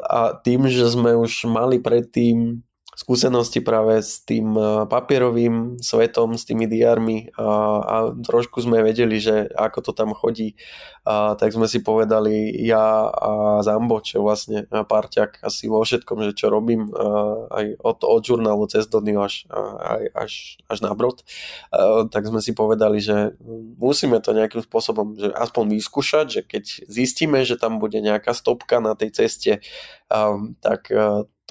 a 0.00 0.20
tým, 0.40 0.66
že 0.72 0.88
sme 0.88 1.12
už 1.12 1.44
mali 1.46 1.76
predtým 1.78 2.64
skúsenosti 3.02 3.58
práve 3.58 3.98
s 3.98 4.22
tým 4.22 4.54
e, 4.54 4.86
papierovým 4.86 5.82
svetom, 5.82 6.38
s 6.38 6.46
tými 6.46 6.70
diarmi 6.70 7.34
a, 7.34 7.50
a 7.82 7.96
trošku 8.14 8.62
sme 8.62 8.78
vedeli, 8.86 9.18
že 9.18 9.50
ako 9.50 9.90
to 9.90 9.92
tam 9.92 10.14
chodí, 10.14 10.54
a, 11.02 11.34
tak 11.34 11.50
sme 11.50 11.66
si 11.66 11.82
povedali 11.82 12.54
ja 12.62 13.10
a 13.10 13.58
Zambo, 13.66 13.98
čo 13.98 14.22
vlastne 14.22 14.70
parťak 14.70 15.42
asi 15.42 15.66
vo 15.66 15.82
všetkom, 15.82 16.30
že 16.30 16.38
čo 16.38 16.46
robím 16.46 16.94
a, 16.94 17.50
aj 17.50 17.66
od, 17.82 17.98
od 18.06 18.22
žurnálu 18.22 18.70
cez 18.70 18.86
Doniu 18.86 19.18
až, 19.18 19.50
až, 20.14 20.62
až 20.70 20.78
na 20.78 20.94
brod, 20.94 21.26
a, 21.74 22.06
tak 22.06 22.30
sme 22.30 22.38
si 22.38 22.54
povedali, 22.54 23.02
že 23.02 23.34
musíme 23.82 24.22
to 24.22 24.30
nejakým 24.30 24.62
spôsobom 24.62 25.18
že 25.18 25.34
aspoň 25.34 25.74
vyskúšať, 25.74 26.26
že 26.30 26.40
keď 26.46 26.64
zistíme, 26.86 27.42
že 27.42 27.58
tam 27.58 27.82
bude 27.82 27.98
nejaká 27.98 28.30
stopka 28.30 28.78
na 28.78 28.94
tej 28.94 29.10
ceste, 29.10 29.52
a, 30.06 30.38
tak 30.62 30.86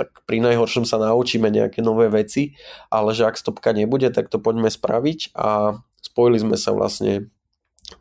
tak 0.01 0.25
pri 0.25 0.41
najhoršom 0.41 0.89
sa 0.89 0.97
naučíme 0.97 1.53
nejaké 1.53 1.85
nové 1.85 2.09
veci, 2.09 2.57
ale 2.89 3.13
že 3.13 3.29
ak 3.29 3.37
stopka 3.37 3.69
nebude, 3.69 4.09
tak 4.09 4.33
to 4.33 4.41
poďme 4.41 4.73
spraviť 4.73 5.37
a 5.37 5.77
spojili 6.01 6.41
sme 6.41 6.57
sa 6.57 6.73
vlastne 6.73 7.29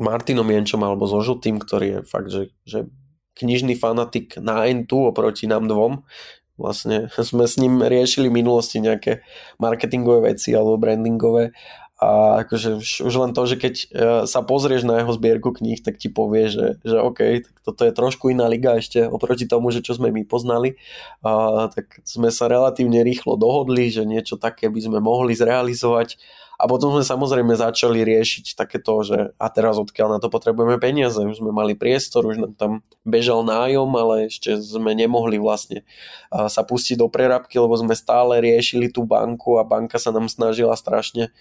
Martinom 0.01 0.49
Jenčom 0.49 0.81
alebo 0.81 1.05
so 1.05 1.21
Žltým, 1.21 1.61
ktorý 1.61 1.87
je 1.87 2.01
fakt, 2.09 2.33
že, 2.33 2.43
že 2.65 2.89
knižný 3.37 3.77
fanatik 3.77 4.41
na 4.41 4.65
N2 4.65 5.13
oproti 5.13 5.45
nám 5.45 5.69
dvom. 5.69 6.09
Vlastne 6.57 7.13
sme 7.29 7.45
s 7.45 7.61
ním 7.61 7.85
riešili 7.85 8.33
v 8.33 8.41
minulosti 8.41 8.81
nejaké 8.81 9.21
marketingové 9.61 10.33
veci 10.33 10.57
alebo 10.57 10.81
brandingové 10.81 11.53
a 12.01 12.41
akože 12.49 12.81
už 13.05 13.15
len 13.21 13.37
to, 13.37 13.45
že 13.45 13.61
keď 13.61 13.75
e, 13.77 13.87
sa 14.25 14.41
pozrieš 14.41 14.89
na 14.89 15.05
jeho 15.05 15.13
zbierku 15.13 15.53
kníh, 15.53 15.85
tak 15.85 16.01
ti 16.01 16.09
povie, 16.09 16.49
že, 16.49 16.81
že 16.81 16.97
OK, 16.97 17.45
tak 17.45 17.55
toto 17.61 17.85
je 17.85 17.93
trošku 17.93 18.33
iná 18.33 18.49
liga 18.49 18.81
ešte 18.81 19.05
oproti 19.05 19.45
tomu, 19.45 19.69
že 19.69 19.85
čo 19.85 20.01
sme 20.01 20.09
my 20.09 20.25
poznali. 20.25 20.81
A, 21.21 21.69
tak 21.69 22.01
sme 22.09 22.33
sa 22.33 22.49
relatívne 22.49 23.05
rýchlo 23.05 23.37
dohodli, 23.37 23.93
že 23.93 24.09
niečo 24.09 24.41
také 24.41 24.73
by 24.73 24.81
sme 24.81 24.99
mohli 25.05 25.37
zrealizovať. 25.37 26.17
A 26.57 26.65
potom 26.65 26.97
sme 26.97 27.05
samozrejme 27.05 27.53
začali 27.53 28.01
riešiť 28.01 28.57
takéto, 28.57 29.05
že 29.05 29.37
a 29.37 29.47
teraz 29.53 29.77
odkiaľ 29.77 30.17
na 30.17 30.19
to 30.25 30.33
potrebujeme 30.33 30.81
peniaze. 30.81 31.21
Už 31.21 31.41
sme 31.41 31.53
mali 31.53 31.77
priestor, 31.77 32.25
už 32.25 32.37
nám 32.37 32.53
tam 32.57 32.73
bežal 33.05 33.45
nájom, 33.45 33.89
ale 33.97 34.33
ešte 34.33 34.57
sme 34.61 34.93
nemohli 34.97 35.41
vlastne 35.41 35.85
sa 36.29 36.61
pustiť 36.61 37.01
do 37.01 37.09
prerábky, 37.09 37.57
lebo 37.57 37.73
sme 37.81 37.97
stále 37.97 38.45
riešili 38.45 38.93
tú 38.93 39.09
banku 39.09 39.57
a 39.57 39.65
banka 39.65 39.97
sa 39.97 40.13
nám 40.13 40.29
snažila 40.29 40.77
strašne 40.77 41.33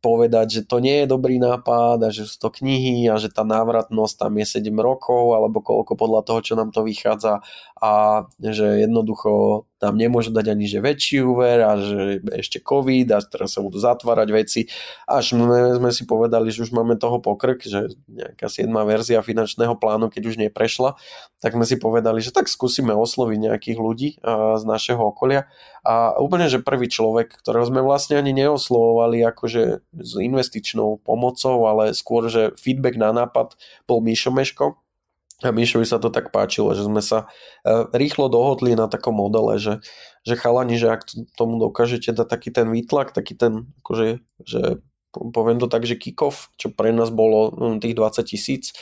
povedať, 0.00 0.60
že 0.60 0.62
to 0.64 0.80
nie 0.80 1.04
je 1.04 1.06
dobrý 1.10 1.36
nápad 1.38 2.00
a 2.02 2.08
že 2.08 2.24
sú 2.24 2.36
to 2.40 2.48
knihy 2.50 3.06
a 3.06 3.20
že 3.20 3.28
tá 3.30 3.44
návratnosť 3.44 4.14
tam 4.26 4.32
je 4.40 4.46
7 4.48 4.72
rokov 4.78 5.36
alebo 5.36 5.60
koľko 5.60 5.92
podľa 5.94 6.22
toho, 6.24 6.40
čo 6.42 6.54
nám 6.56 6.72
to 6.72 6.82
vychádza 6.82 7.44
a 7.78 8.24
že 8.40 8.88
jednoducho 8.88 9.64
tam 9.78 9.94
nemôžu 9.94 10.34
dať 10.34 10.50
ani 10.50 10.66
že 10.66 10.82
väčší 10.82 11.22
úver 11.22 11.62
a 11.62 11.78
že 11.78 12.18
ešte 12.34 12.58
covid 12.58 13.06
a 13.14 13.22
teraz 13.22 13.54
sa 13.54 13.62
budú 13.62 13.78
zatvárať 13.78 14.28
veci. 14.34 14.60
Až 15.06 15.38
sme 15.78 15.90
si 15.94 16.02
povedali, 16.02 16.50
že 16.50 16.66
už 16.66 16.74
máme 16.74 16.98
toho 16.98 17.22
pokrk, 17.22 17.62
že 17.62 17.94
nejaká 18.10 18.50
7. 18.50 18.66
verzia 18.84 19.22
finančného 19.22 19.78
plánu, 19.78 20.10
keď 20.10 20.22
už 20.28 20.36
neprešla, 20.42 20.98
tak 21.38 21.54
sme 21.54 21.62
si 21.62 21.78
povedali, 21.78 22.18
že 22.18 22.34
tak 22.34 22.50
skúsime 22.50 22.90
osloviť 22.90 23.38
nejakých 23.38 23.78
ľudí 23.78 24.08
z 24.58 24.64
našeho 24.66 24.98
okolia 24.98 25.46
a 25.86 26.18
úplne, 26.18 26.50
že 26.50 26.58
prvý 26.58 26.90
človek, 26.90 27.38
ktorého 27.38 27.62
sme 27.62 27.78
vlastne 27.80 28.18
ani 28.18 28.34
neoslovovali 28.34 29.22
akože 29.30 29.62
s 29.94 30.12
investičnou 30.18 30.98
pomocou, 31.00 31.70
ale 31.70 31.94
skôr, 31.94 32.26
že 32.26 32.50
feedback 32.58 32.98
na 32.98 33.14
nápad 33.14 33.54
bol 33.86 34.02
Míšo 34.02 34.34
Meško, 34.34 34.82
a 35.38 35.54
Mišovi 35.54 35.86
sa 35.86 36.02
to 36.02 36.10
tak 36.10 36.34
páčilo, 36.34 36.74
že 36.74 36.82
sme 36.82 36.98
sa 36.98 37.30
e, 37.62 37.86
rýchlo 37.94 38.26
dohodli 38.26 38.74
na 38.74 38.90
takom 38.90 39.14
modele, 39.14 39.54
že, 39.62 39.78
že 40.26 40.34
chalani, 40.34 40.74
že 40.74 40.90
ak 40.90 41.06
tomu 41.38 41.62
dokážete 41.62 42.10
dať 42.10 42.26
taký 42.26 42.50
ten 42.50 42.66
výtlak, 42.74 43.14
taký 43.14 43.38
ten, 43.38 43.70
akože, 43.86 44.18
že 44.42 44.82
poviem 45.14 45.62
to 45.62 45.70
tak, 45.70 45.86
že 45.86 45.94
kick-off, 45.94 46.50
čo 46.58 46.74
pre 46.74 46.90
nás 46.90 47.14
bolo 47.14 47.54
no, 47.54 47.78
tých 47.78 47.94
20 47.94 48.26
tisíc, 48.26 48.74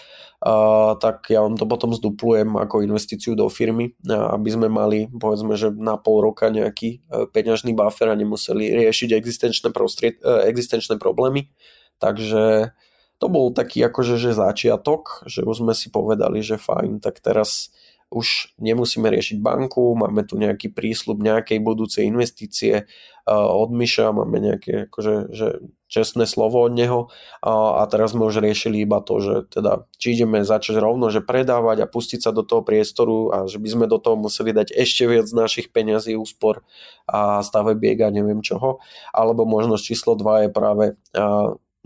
tak 1.00 1.32
ja 1.32 1.40
vám 1.40 1.56
to 1.56 1.64
potom 1.64 1.96
zduplujem 1.96 2.60
ako 2.60 2.84
investíciu 2.84 3.32
do 3.32 3.48
firmy, 3.48 3.96
aby 4.08 4.48
sme 4.52 4.68
mali 4.68 5.08
povedzme, 5.08 5.56
že 5.56 5.72
na 5.72 5.96
pol 5.96 6.20
roka 6.20 6.52
nejaký 6.52 7.00
e, 7.00 7.28
peňažný 7.32 7.72
buffer 7.72 8.12
a 8.12 8.16
nemuseli 8.16 8.68
riešiť 8.84 9.16
existenčné, 9.16 9.72
prostried, 9.72 10.20
e, 10.20 10.48
existenčné 10.52 11.00
problémy. 11.00 11.48
Takže 11.96 12.76
to 13.16 13.26
bol 13.32 13.52
taký 13.52 13.80
akože 13.86 14.20
že 14.20 14.36
začiatok, 14.36 15.24
že 15.24 15.44
už 15.44 15.64
sme 15.64 15.72
si 15.72 15.88
povedali, 15.88 16.44
že 16.44 16.60
fajn, 16.60 17.00
tak 17.00 17.24
teraz 17.24 17.72
už 18.06 18.54
nemusíme 18.62 19.10
riešiť 19.10 19.42
banku, 19.42 19.98
máme 19.98 20.22
tu 20.22 20.38
nejaký 20.38 20.70
prísľub 20.70 21.18
nejakej 21.18 21.58
budúcej 21.58 22.06
investície 22.06 22.86
od 23.26 23.74
Miša, 23.74 24.14
máme 24.14 24.38
nejaké 24.38 24.86
akože, 24.86 25.34
že 25.34 25.58
čestné 25.90 26.30
slovo 26.30 26.62
od 26.62 26.70
neho 26.70 27.10
a, 27.42 27.82
a 27.82 27.90
teraz 27.90 28.14
sme 28.14 28.30
už 28.30 28.38
riešili 28.38 28.86
iba 28.86 29.02
to, 29.02 29.18
že 29.18 29.34
teda 29.50 29.90
či 29.98 30.14
ideme 30.14 30.46
začať 30.46 30.78
rovno, 30.78 31.10
že 31.10 31.18
predávať 31.18 31.82
a 31.82 31.90
pustiť 31.90 32.22
sa 32.22 32.30
do 32.30 32.46
toho 32.46 32.62
priestoru 32.62 33.34
a 33.34 33.36
že 33.50 33.58
by 33.58 33.68
sme 33.70 33.86
do 33.90 33.98
toho 33.98 34.14
museli 34.14 34.54
dať 34.54 34.70
ešte 34.70 35.10
viac 35.10 35.26
našich 35.34 35.74
peňazí, 35.74 36.14
úspor 36.14 36.62
a 37.10 37.42
stavebiek 37.42 37.98
a 38.06 38.14
neviem 38.14 38.38
čoho, 38.38 38.78
alebo 39.10 39.42
možnosť 39.42 39.82
číslo 39.82 40.14
2 40.14 40.46
je 40.46 40.50
práve 40.54 40.84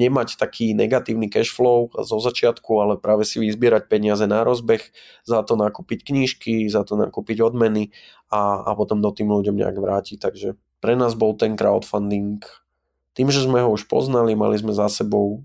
nemať 0.00 0.40
taký 0.40 0.73
negatívny 0.73 1.28
cash 1.28 1.52
flow 1.52 1.92
zo 1.92 2.16
začiatku, 2.16 2.73
ale 2.80 2.97
práve 2.97 3.28
si 3.28 3.37
vyzbierať 3.37 3.92
peniaze 3.92 4.25
na 4.25 4.40
rozbeh, 4.40 4.80
za 5.28 5.45
to 5.45 5.61
nakúpiť 5.61 6.09
knížky, 6.09 6.64
za 6.73 6.88
to 6.88 6.97
nakúpiť 6.97 7.45
odmeny 7.45 7.92
a, 8.33 8.64
a 8.64 8.71
potom 8.73 9.04
do 9.04 9.12
tým 9.12 9.28
ľuďom 9.28 9.61
nejak 9.61 9.76
vrátiť. 9.76 10.16
Takže 10.16 10.49
pre 10.80 10.97
nás 10.97 11.12
bol 11.12 11.37
ten 11.37 11.52
crowdfunding 11.61 12.40
tým, 13.12 13.28
že 13.28 13.45
sme 13.45 13.61
ho 13.61 13.76
už 13.76 13.85
poznali, 13.85 14.33
mali 14.33 14.57
sme 14.57 14.73
za 14.73 14.88
sebou 14.88 15.45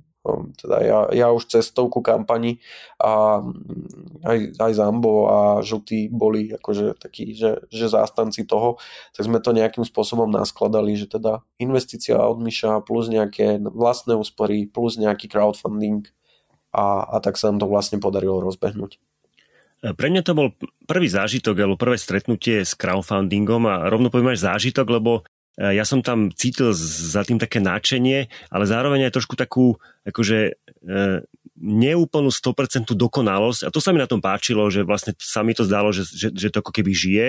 teda 0.58 0.77
ja, 0.82 1.00
ja 1.13 1.27
už 1.29 1.48
cestovku 1.48 2.01
kampani 2.01 2.58
a 2.98 3.44
mm, 3.46 4.25
aj, 4.25 4.38
aj 4.58 4.72
Zambo 4.74 5.29
a 5.29 5.39
Žutý 5.62 6.10
boli 6.10 6.50
akože 6.51 6.98
takí, 6.98 7.38
že, 7.38 7.65
že 7.70 7.91
zástanci 7.91 8.44
toho, 8.50 8.82
tak 9.13 9.29
sme 9.29 9.38
to 9.38 9.53
nejakým 9.53 9.86
spôsobom 9.86 10.27
naskladali, 10.27 10.98
že 10.98 11.05
teda 11.05 11.46
investícia 11.62 12.17
od 12.17 12.41
Miša 12.41 12.82
plus 12.84 13.08
nejaké 13.08 13.62
vlastné 13.62 14.17
úspory 14.17 14.65
plus 14.65 14.98
nejaký 14.98 15.29
crowdfunding 15.29 16.10
a, 16.75 17.05
a 17.08 17.15
tak 17.24 17.39
sa 17.39 17.53
nám 17.53 17.63
to 17.63 17.67
vlastne 17.72 18.03
podarilo 18.03 18.44
rozbehnúť. 18.44 19.00
Pre 19.86 20.08
mňa 20.10 20.25
to 20.25 20.34
bol 20.34 20.50
prvý 20.89 21.05
zážitok, 21.05 21.62
alebo 21.62 21.77
prvé 21.77 22.01
stretnutie 22.01 22.65
s 22.65 22.74
crowdfundingom 22.74 23.70
a 23.70 23.86
rovno 23.86 24.10
poviem 24.10 24.34
aj 24.34 24.50
zážitok, 24.50 24.88
lebo 24.98 25.22
e, 25.22 25.35
ja 25.55 25.88
som 25.88 26.03
tam 26.03 26.31
cítil 26.35 26.75
za 26.75 27.24
tým 27.24 27.39
také 27.39 27.63
náčenie, 27.63 28.27
ale 28.51 28.67
zároveň 28.67 29.07
aj 29.07 29.15
trošku 29.15 29.39
takú 29.39 29.79
akože 30.03 30.51
e, 30.51 30.53
neúplnú 31.55 32.27
100% 32.27 32.91
dokonalosť 32.91 33.63
a 33.63 33.71
to 33.71 33.79
sa 33.79 33.95
mi 33.95 34.03
na 34.03 34.09
tom 34.09 34.19
páčilo, 34.19 34.67
že 34.67 34.83
vlastne 34.83 35.15
sa 35.15 35.47
mi 35.47 35.55
to 35.55 35.63
zdalo, 35.63 35.95
že, 35.95 36.03
že, 36.03 36.27
že 36.35 36.51
to 36.51 36.59
ako 36.59 36.75
keby 36.75 36.91
žije, 36.91 37.27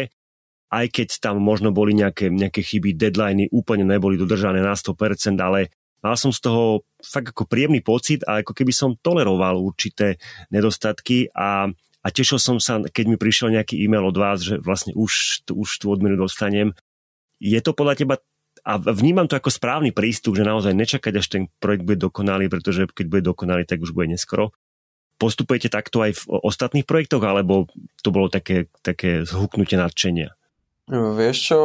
aj 0.74 0.86
keď 0.90 1.08
tam 1.22 1.38
možno 1.38 1.70
boli 1.70 1.94
nejaké, 1.94 2.26
nejaké 2.26 2.66
chyby, 2.66 2.98
deadliny 2.98 3.46
úplne 3.54 3.86
neboli 3.86 4.18
dodržané 4.18 4.58
na 4.58 4.74
100%, 4.74 5.38
ale 5.38 5.70
mal 6.02 6.18
som 6.18 6.34
z 6.34 6.42
toho 6.42 6.82
fakt 6.98 7.30
ako 7.30 7.46
príjemný 7.46 7.78
pocit 7.86 8.26
a 8.26 8.42
ako 8.42 8.50
keby 8.50 8.74
som 8.74 8.98
toleroval 8.98 9.62
určité 9.62 10.18
nedostatky 10.50 11.30
a 11.30 11.70
a 12.06 12.14
tešil 12.14 12.38
som 12.38 12.62
sa, 12.62 12.78
keď 12.86 13.04
mi 13.10 13.16
prišiel 13.18 13.50
nejaký 13.50 13.82
e-mail 13.82 14.06
od 14.06 14.14
vás, 14.14 14.38
že 14.38 14.62
vlastne 14.62 14.94
už, 14.94 15.42
už 15.50 15.68
tú 15.82 15.90
odmenu 15.90 16.14
dostanem. 16.14 16.70
Je 17.40 17.58
to 17.60 17.76
podľa 17.76 17.94
teba 17.98 18.14
a 18.66 18.82
vnímam 18.82 19.28
to 19.30 19.38
ako 19.38 19.52
správny 19.52 19.94
prístup, 19.94 20.34
že 20.34 20.46
naozaj 20.46 20.74
nečakať, 20.74 21.12
až 21.14 21.26
ten 21.28 21.42
projekt 21.62 21.86
bude 21.86 22.02
dokonalý, 22.02 22.50
pretože 22.50 22.90
keď 22.90 23.06
bude 23.06 23.22
dokonalý, 23.22 23.62
tak 23.62 23.78
už 23.78 23.94
bude 23.94 24.10
neskoro. 24.10 24.50
Postupujete 25.16 25.72
takto 25.72 26.04
aj 26.04 26.12
v 26.18 26.22
ostatných 26.44 26.84
projektoch, 26.84 27.24
alebo 27.24 27.70
to 28.04 28.12
bolo 28.12 28.28
také, 28.28 28.68
také 28.84 29.24
zhuknutie 29.24 29.80
nadšenia? 29.80 30.35
Vieš 30.86 31.36
čo, 31.50 31.58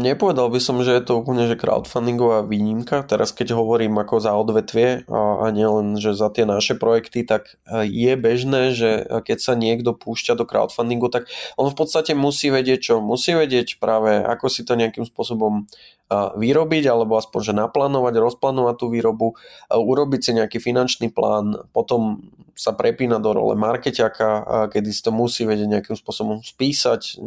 nepovedal 0.00 0.48
by 0.48 0.64
som, 0.64 0.80
že 0.80 0.96
je 0.96 1.04
to 1.04 1.20
úplne 1.20 1.44
že 1.44 1.60
crowdfundingová 1.60 2.48
výnimka. 2.48 3.04
Teraz 3.04 3.36
keď 3.36 3.52
hovorím 3.52 4.00
ako 4.00 4.16
za 4.16 4.32
odvetvie 4.32 5.04
a, 5.12 5.44
a 5.44 5.46
nielen, 5.52 6.00
že 6.00 6.16
za 6.16 6.32
tie 6.32 6.48
naše 6.48 6.72
projekty, 6.72 7.28
tak 7.28 7.60
e, 7.68 7.84
je 7.84 8.16
bežné, 8.16 8.72
že 8.72 9.04
keď 9.28 9.38
sa 9.44 9.52
niekto 9.52 9.92
púšťa 9.92 10.40
do 10.40 10.48
crowdfundingu, 10.48 11.12
tak 11.12 11.28
on 11.60 11.68
v 11.68 11.76
podstate 11.76 12.16
musí 12.16 12.48
vedieť 12.48 12.80
čo? 12.80 12.94
Musí 13.04 13.36
vedieť 13.36 13.76
práve, 13.76 14.24
ako 14.24 14.48
si 14.48 14.64
to 14.64 14.72
nejakým 14.72 15.04
spôsobom 15.04 15.68
vyrobiť, 16.10 16.84
alebo 16.90 17.14
aspoň, 17.14 17.40
že 17.40 17.54
naplánovať, 17.54 18.14
rozplánovať 18.18 18.74
tú 18.82 18.86
výrobu, 18.90 19.38
urobiť 19.70 20.20
si 20.20 20.30
nejaký 20.34 20.58
finančný 20.58 21.14
plán, 21.14 21.70
potom 21.70 22.26
sa 22.58 22.74
prepína 22.74 23.22
do 23.22 23.30
role 23.32 23.54
markeťaka, 23.54 24.68
kedy 24.74 24.90
si 24.90 25.00
to 25.00 25.14
musí 25.14 25.46
vedieť 25.46 25.70
nejakým 25.70 25.96
spôsobom 25.96 26.42
spísať, 26.42 27.22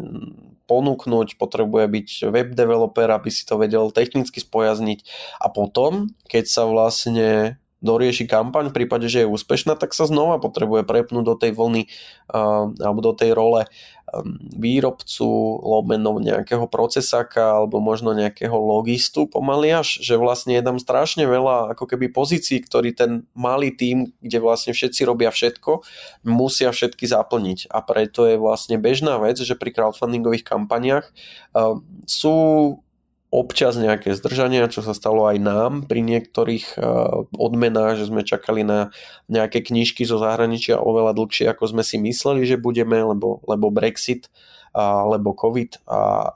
ponúknuť, 0.68 1.40
potrebuje 1.40 1.86
byť 1.90 2.10
web 2.30 2.54
developer, 2.54 3.08
aby 3.08 3.32
si 3.32 3.48
to 3.48 3.56
vedel 3.56 3.90
technicky 3.90 4.44
spojazniť 4.44 5.00
a 5.40 5.48
potom, 5.48 6.12
keď 6.28 6.44
sa 6.46 6.64
vlastne 6.68 7.58
dorieši 7.84 8.26
kampaň, 8.26 8.72
v 8.72 8.78
prípade, 8.82 9.12
že 9.12 9.28
je 9.28 9.32
úspešná, 9.32 9.76
tak 9.76 9.92
sa 9.92 10.08
znova 10.08 10.40
potrebuje 10.40 10.88
prepnúť 10.88 11.24
do 11.28 11.36
tej 11.36 11.52
vlny 11.52 11.92
alebo 12.80 13.00
do 13.04 13.12
tej 13.12 13.36
role 13.36 13.68
um, 13.68 14.40
výrobcu, 14.56 15.28
lomeno 15.60 16.16
nejakého 16.24 16.66
procesáka 16.72 17.60
alebo 17.60 17.84
možno 17.84 18.16
nejakého 18.16 18.56
logistu 18.56 19.28
pomaly 19.28 19.76
až, 19.76 20.00
že 20.00 20.16
vlastne 20.16 20.56
je 20.56 20.64
tam 20.64 20.80
strašne 20.80 21.28
veľa 21.28 21.76
ako 21.76 21.84
keby 21.92 22.10
pozícií, 22.16 22.64
ktorý 22.64 22.96
ten 22.96 23.28
malý 23.36 23.76
tým, 23.76 24.16
kde 24.24 24.40
vlastne 24.40 24.72
všetci 24.72 25.04
robia 25.04 25.30
všetko, 25.30 25.84
musia 26.24 26.72
všetky 26.72 27.04
zaplniť. 27.04 27.68
A 27.68 27.84
preto 27.84 28.24
je 28.24 28.40
vlastne 28.40 28.80
bežná 28.80 29.20
vec, 29.20 29.36
že 29.36 29.60
pri 29.60 29.76
crowdfundingových 29.76 30.48
kampaniach 30.48 31.12
uh, 31.52 31.78
sú 32.08 32.80
občas 33.34 33.74
nejaké 33.82 34.14
zdržania, 34.14 34.70
čo 34.70 34.86
sa 34.86 34.94
stalo 34.94 35.26
aj 35.26 35.42
nám 35.42 35.72
pri 35.90 36.06
niektorých 36.06 36.78
eh, 36.78 36.84
odmenách, 37.34 37.98
že 37.98 38.14
sme 38.14 38.22
čakali 38.22 38.62
na 38.62 38.94
nejaké 39.26 39.66
knižky 39.66 40.06
zo 40.06 40.22
zahraničia 40.22 40.78
oveľa 40.78 41.18
dlhšie, 41.18 41.50
ako 41.50 41.74
sme 41.74 41.82
si 41.82 41.98
mysleli, 41.98 42.46
že 42.46 42.62
budeme, 42.62 43.02
lebo, 43.02 43.42
lebo 43.50 43.74
Brexit, 43.74 44.30
alebo 44.74 45.38
COVID, 45.38 45.86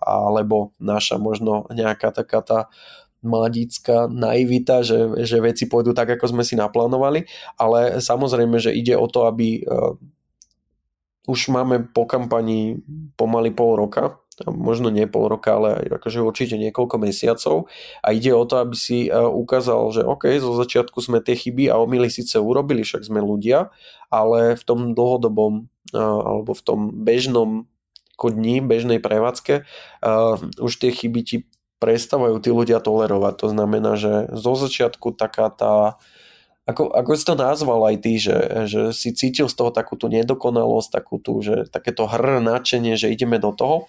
alebo 0.05 0.69
naša 0.77 1.17
možno 1.17 1.65
nejaká 1.73 2.13
taká 2.13 2.45
tá 2.45 2.59
mladícka 3.25 4.05
naivita, 4.05 4.85
že, 4.85 5.25
že 5.25 5.41
veci 5.41 5.65
pôjdu 5.65 5.97
tak, 5.97 6.15
ako 6.15 6.37
sme 6.37 6.43
si 6.45 6.53
naplánovali, 6.53 7.25
ale 7.57 7.97
samozrejme, 7.97 8.61
že 8.61 8.77
ide 8.77 8.93
o 8.93 9.09
to, 9.09 9.25
aby 9.25 9.65
uh, 9.65 9.97
už 11.25 11.49
máme 11.49 11.89
po 11.89 12.05
kampani 12.05 12.77
pomaly 13.17 13.51
pol 13.51 13.73
roka, 13.75 14.21
možno 14.45 14.93
nie 14.93 15.09
pol 15.09 15.25
roka, 15.25 15.57
ale 15.57 15.89
akože 15.89 16.21
určite 16.21 16.55
niekoľko 16.61 16.95
mesiacov 17.01 17.65
a 18.05 18.07
ide 18.13 18.29
o 18.37 18.45
to, 18.45 18.61
aby 18.61 18.75
si 18.77 19.09
e, 19.09 19.11
ukázal, 19.13 19.81
že 19.89 20.01
OK, 20.05 20.29
zo 20.37 20.53
začiatku 20.53 21.01
sme 21.01 21.25
tie 21.25 21.33
chyby 21.33 21.73
a 21.73 21.81
omily 21.81 22.13
síce 22.13 22.37
urobili, 22.37 22.85
však 22.85 23.01
sme 23.01 23.23
ľudia, 23.23 23.73
ale 24.13 24.53
v 24.53 24.63
tom 24.63 24.93
dlhodobom 24.93 25.65
e, 25.89 25.97
alebo 26.01 26.53
v 26.53 26.61
tom 26.61 26.79
bežnom 27.01 27.65
dní, 28.17 28.65
bežnej 28.65 28.97
prevádzke 28.97 29.61
uh, 30.01 30.41
už 30.57 30.81
tie 30.81 30.89
chyby 30.89 31.21
ti 31.21 31.37
prestávajú 31.77 32.41
tí 32.41 32.49
ľudia 32.49 32.81
tolerovať. 32.81 33.33
To 33.45 33.47
znamená, 33.53 33.93
že 33.93 34.25
zo 34.33 34.57
začiatku 34.57 35.13
taká 35.13 35.53
tá 35.53 36.01
ako, 36.67 36.91
ako 36.91 37.11
si 37.15 37.23
to 37.23 37.35
nazval 37.39 37.79
aj 37.87 37.95
ty, 38.03 38.19
že, 38.19 38.67
že 38.67 38.81
si 38.91 39.15
cítil 39.15 39.47
z 39.47 39.55
toho 39.55 39.71
takú 39.71 39.95
tú 39.95 40.11
nedokonalosť, 40.11 40.99
takú 40.99 41.15
tú, 41.15 41.39
že 41.39 41.63
takéto 41.71 42.03
hr 42.03 42.43
že 42.99 43.07
ideme 43.07 43.39
do 43.39 43.55
toho 43.55 43.87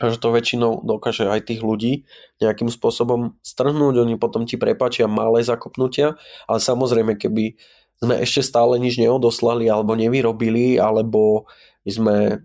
že 0.00 0.16
to 0.16 0.32
väčšinou 0.32 0.86
dokáže 0.88 1.28
aj 1.28 1.52
tých 1.52 1.60
ľudí 1.60 2.08
nejakým 2.40 2.72
spôsobom 2.72 3.36
strhnúť, 3.44 4.02
oni 4.02 4.16
potom 4.16 4.48
ti 4.48 4.56
prepačia 4.56 5.04
malé 5.04 5.44
zakopnutia, 5.44 6.16
ale 6.48 6.58
samozrejme, 6.64 7.20
keby 7.20 7.60
sme 8.02 8.14
ešte 8.18 8.42
stále 8.42 8.80
nič 8.80 8.96
neodoslali 8.98 9.68
alebo 9.68 9.94
nevyrobili, 9.94 10.80
alebo 10.80 11.46
sme 11.84 12.42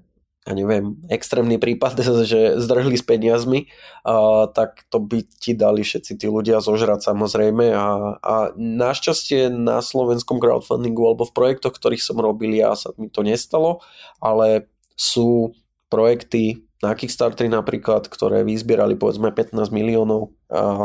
ja 0.47 0.55
neviem, 0.55 0.95
extrémny 1.11 1.59
prípad, 1.59 1.99
že 2.31 2.55
zdrhli 2.55 2.95
s 2.95 3.03
peniazmi, 3.03 3.67
a, 4.07 4.47
tak 4.47 4.87
to 4.87 5.03
by 5.03 5.27
ti 5.27 5.51
dali 5.51 5.83
všetci 5.83 6.15
tí 6.15 6.31
ľudia 6.31 6.63
zožrať 6.63 7.03
samozrejme. 7.03 7.75
A, 7.75 8.15
a 8.15 8.35
našťastie 8.55 9.51
na 9.51 9.83
slovenskom 9.83 10.39
crowdfundingu 10.39 11.03
alebo 11.03 11.27
v 11.27 11.35
projektoch, 11.35 11.75
ktorých 11.75 11.99
som 11.99 12.23
robil 12.23 12.55
ja 12.55 12.71
sa 12.79 12.95
mi 12.95 13.11
to 13.11 13.27
nestalo, 13.27 13.83
ale 14.23 14.71
sú 14.95 15.51
projekty 15.91 16.66
na 16.77 16.93
Kickstartery 16.93 17.49
napríklad, 17.49 18.05
ktoré 18.05 18.45
vyzbierali 18.45 18.93
povedzme 18.93 19.33
15 19.33 19.73
miliónov, 19.73 20.29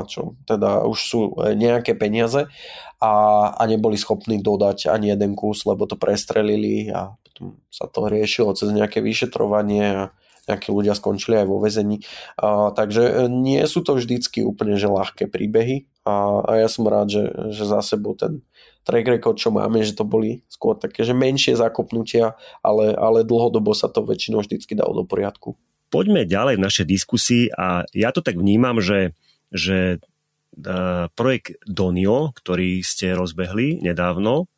čo 0.09 0.41
teda 0.49 0.89
už 0.89 0.99
sú 0.99 1.21
e, 1.37 1.53
nejaké 1.53 1.93
peniaze 1.93 2.49
a, 2.97 3.13
a 3.53 3.63
neboli 3.69 4.01
schopní 4.01 4.41
dodať 4.41 4.89
ani 4.89 5.13
jeden 5.13 5.37
kus, 5.37 5.69
lebo 5.69 5.85
to 5.85 6.01
prestrelili 6.01 6.89
a 6.89 7.13
potom 7.13 7.61
sa 7.69 7.85
to 7.93 8.09
riešilo 8.09 8.57
cez 8.57 8.73
nejaké 8.73 9.05
vyšetrovanie 9.05 9.85
a 9.85 10.05
nejakí 10.49 10.75
ľudia 10.75 10.97
skončili 10.99 11.39
aj 11.39 11.47
vo 11.47 11.61
vezení. 11.61 12.01
A, 12.41 12.73
takže 12.73 13.05
e, 13.05 13.13
nie 13.29 13.61
sú 13.69 13.85
to 13.85 14.01
vždycky 14.01 14.41
úplne 14.41 14.81
že 14.81 14.89
ľahké 14.89 15.29
príbehy 15.29 15.93
a, 16.09 16.41
a 16.41 16.53
ja 16.57 16.73
som 16.73 16.89
rád, 16.89 17.13
že, 17.13 17.25
že 17.53 17.69
za 17.69 17.85
sebou 17.85 18.17
ten 18.17 18.41
track 18.89 19.13
record, 19.13 19.37
čo 19.37 19.53
máme, 19.53 19.85
že 19.85 19.93
to 19.93 20.09
boli 20.09 20.41
skôr 20.49 20.75
také, 20.75 21.05
že 21.05 21.13
menšie 21.13 21.53
zakopnutia, 21.53 22.35
ale, 22.65 22.97
ale 22.97 23.29
dlhodobo 23.29 23.77
sa 23.77 23.93
to 23.93 24.03
väčšinou 24.03 24.41
vždycky 24.41 24.73
dalo 24.73 24.97
do 24.97 25.05
poriadku 25.05 25.55
poďme 25.93 26.25
ďalej 26.25 26.57
v 26.57 26.65
našej 26.65 26.87
diskusii 26.89 27.45
a 27.53 27.85
ja 27.93 28.11
to 28.17 28.25
tak 28.25 28.41
vnímam, 28.41 28.81
že, 28.81 29.13
že 29.53 30.01
uh, 30.01 31.13
projekt 31.13 31.61
Donio, 31.69 32.33
ktorý 32.33 32.81
ste 32.81 33.13
rozbehli 33.13 33.85
nedávno, 33.85 34.49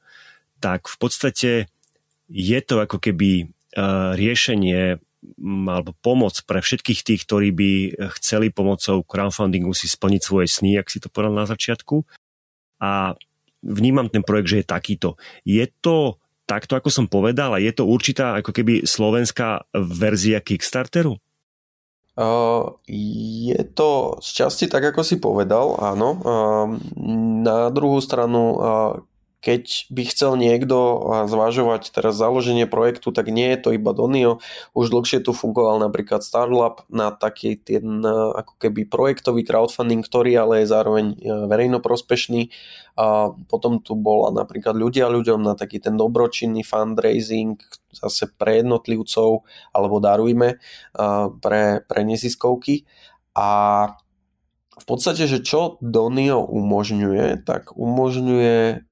tak 0.63 0.87
v 0.87 0.97
podstate 0.97 1.51
je 2.31 2.59
to 2.63 2.79
ako 2.79 3.03
keby 3.03 3.51
uh, 3.75 4.15
riešenie 4.15 5.03
alebo 5.43 5.97
pomoc 6.05 6.37
pre 6.45 6.61
všetkých 6.61 7.01
tých, 7.01 7.21
ktorí 7.25 7.49
by 7.57 7.71
chceli 8.21 8.53
pomocou 8.53 9.01
crowdfundingu 9.01 9.73
si 9.73 9.89
splniť 9.89 10.21
svoje 10.21 10.47
sny, 10.53 10.77
ak 10.77 10.93
si 10.93 11.01
to 11.01 11.09
povedal 11.09 11.33
na 11.33 11.49
začiatku. 11.49 12.05
A 12.85 13.17
vnímam 13.65 14.13
ten 14.13 14.21
projekt, 14.21 14.53
že 14.53 14.61
je 14.61 14.69
takýto. 14.69 15.17
Je 15.49 15.65
to 15.81 16.21
takto, 16.45 16.77
ako 16.77 16.93
som 16.93 17.07
povedal, 17.09 17.57
a 17.57 17.63
je 17.63 17.73
to 17.73 17.89
určitá 17.89 18.37
ako 18.37 18.53
keby 18.53 18.85
slovenská 18.85 19.65
verzia 19.73 20.45
Kickstarteru? 20.45 21.17
Uh, 22.15 22.79
je 22.87 23.59
to 23.75 24.23
z 24.23 24.29
časti 24.43 24.71
tak, 24.71 24.95
ako 24.95 25.03
si 25.03 25.19
povedal, 25.19 25.75
áno. 25.83 26.09
Uh, 26.23 26.67
na 27.43 27.75
druhú 27.75 27.99
stranu, 27.99 28.43
uh, 28.55 29.03
keď 29.45 29.93
by 29.93 30.03
chcel 30.09 30.41
niekto 30.41 30.77
zvažovať 31.29 31.93
teraz 31.93 32.17
založenie 32.17 32.65
projektu, 32.65 33.13
tak 33.13 33.29
nie 33.29 33.53
je 33.53 33.61
to 33.61 33.71
iba 33.77 33.93
Donio. 33.93 34.41
Už 34.73 34.89
dlhšie 34.89 35.21
tu 35.21 35.37
fungoval 35.37 35.85
napríklad 35.85 36.25
Starlab 36.25 36.89
na 36.89 37.13
taký 37.13 37.61
ten 37.61 38.01
ako 38.09 38.57
keby 38.57 38.89
projektový 38.89 39.45
crowdfunding, 39.45 40.01
ktorý 40.01 40.33
ale 40.41 40.65
je 40.65 40.73
zároveň 40.73 41.21
verejnoprospešný. 41.21 42.49
A 42.97 43.37
potom 43.53 43.85
tu 43.85 43.93
bola 44.01 44.33
napríklad 44.33 44.81
ľudia 44.81 45.13
ľuďom 45.13 45.45
na 45.45 45.53
taký 45.53 45.77
ten 45.77 46.01
dobročinný 46.01 46.65
fundraising 46.65 47.61
zase 47.93 48.33
pre 48.33 48.65
jednotlivcov 48.65 49.45
alebo 49.77 50.01
darujme 50.01 50.57
pre, 51.45 51.85
pre 51.85 52.01
neziskovky. 52.01 52.89
A 53.37 53.49
v 54.75 54.85
podstate, 54.89 55.29
že 55.29 55.45
čo 55.45 55.77
Donio 55.85 56.41
umožňuje, 56.49 57.45
tak 57.45 57.77
umožňuje 57.77 58.89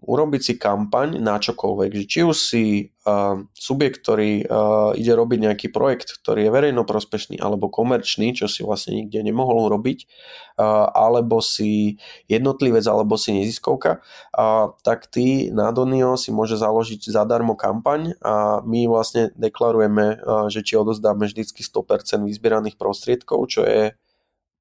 urobiť 0.00 0.40
si 0.42 0.54
kampaň 0.54 1.18
na 1.18 1.42
čokoľvek. 1.42 2.06
Či 2.06 2.20
už 2.22 2.36
si 2.38 2.64
uh, 3.02 3.42
subjekt, 3.50 4.06
ktorý 4.06 4.46
uh, 4.46 4.94
ide 4.94 5.10
robiť 5.10 5.38
nejaký 5.50 5.68
projekt, 5.74 6.14
ktorý 6.22 6.46
je 6.46 6.54
verejnoprospešný 6.54 7.36
alebo 7.42 7.66
komerčný, 7.66 8.30
čo 8.30 8.46
si 8.46 8.62
vlastne 8.62 9.02
nikde 9.02 9.26
nemohol 9.26 9.66
urobiť, 9.66 10.06
uh, 10.54 10.94
alebo 10.94 11.42
si 11.42 11.98
jednotlivec, 12.30 12.86
alebo 12.86 13.18
si 13.18 13.34
neziskovka, 13.34 13.98
uh, 14.38 14.70
tak 14.86 15.10
ty 15.10 15.50
na 15.50 15.74
Donio 15.74 16.14
si 16.14 16.30
môže 16.30 16.54
založiť 16.54 17.10
zadarmo 17.10 17.58
kampaň 17.58 18.14
a 18.22 18.62
my 18.62 18.86
vlastne 18.86 19.34
deklarujeme, 19.34 20.22
uh, 20.22 20.46
že 20.46 20.62
či 20.62 20.78
odozdáme 20.78 21.26
vždycky 21.26 21.66
100% 21.66 22.22
vyzbieraných 22.22 22.78
prostriedkov, 22.78 23.50
čo 23.50 23.66
je 23.66 23.98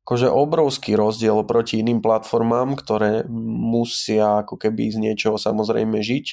akože 0.09 0.25
obrovský 0.25 0.97
rozdiel 0.97 1.45
proti 1.45 1.85
iným 1.85 2.01
platformám, 2.01 2.73
ktoré 2.73 3.29
musia 3.29 4.41
ako 4.41 4.57
keby 4.57 4.89
z 4.89 4.97
niečoho 4.97 5.37
samozrejme 5.37 6.01
žiť 6.01 6.25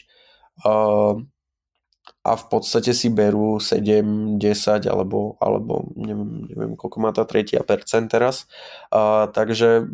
a 2.27 2.33
v 2.35 2.45
podstate 2.51 2.91
si 2.91 3.07
berú 3.07 3.62
7, 3.62 4.41
10 4.41 4.89
alebo, 4.89 5.39
alebo 5.39 5.93
neviem, 5.95 6.49
neviem 6.51 6.73
koľko 6.75 6.99
má 6.99 7.15
tá 7.15 7.23
tretia 7.23 7.62
percent 7.62 8.11
teraz. 8.11 8.51
A, 8.91 9.31
takže 9.31 9.87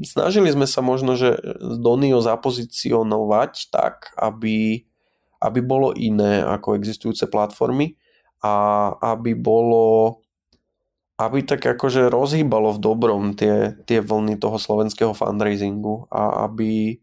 snažili 0.00 0.48
sme 0.48 0.64
sa 0.64 0.80
možno, 0.80 1.18
že 1.18 1.36
Donio 1.60 2.24
zapozicionovať 2.24 3.68
tak, 3.68 4.16
aby, 4.16 4.86
aby 5.44 5.60
bolo 5.60 5.92
iné 5.92 6.40
ako 6.40 6.78
existujúce 6.78 7.28
platformy 7.28 8.00
a 8.40 8.94
aby 9.18 9.36
bolo 9.36 10.23
aby 11.14 11.46
tak 11.46 11.62
akože 11.62 12.10
rozhýbalo 12.10 12.74
v 12.74 12.82
dobrom 12.82 13.22
tie, 13.38 13.78
tie 13.86 14.02
vlny 14.02 14.34
toho 14.34 14.58
slovenského 14.58 15.14
fundraisingu 15.14 16.10
a 16.10 16.50
aby, 16.50 16.98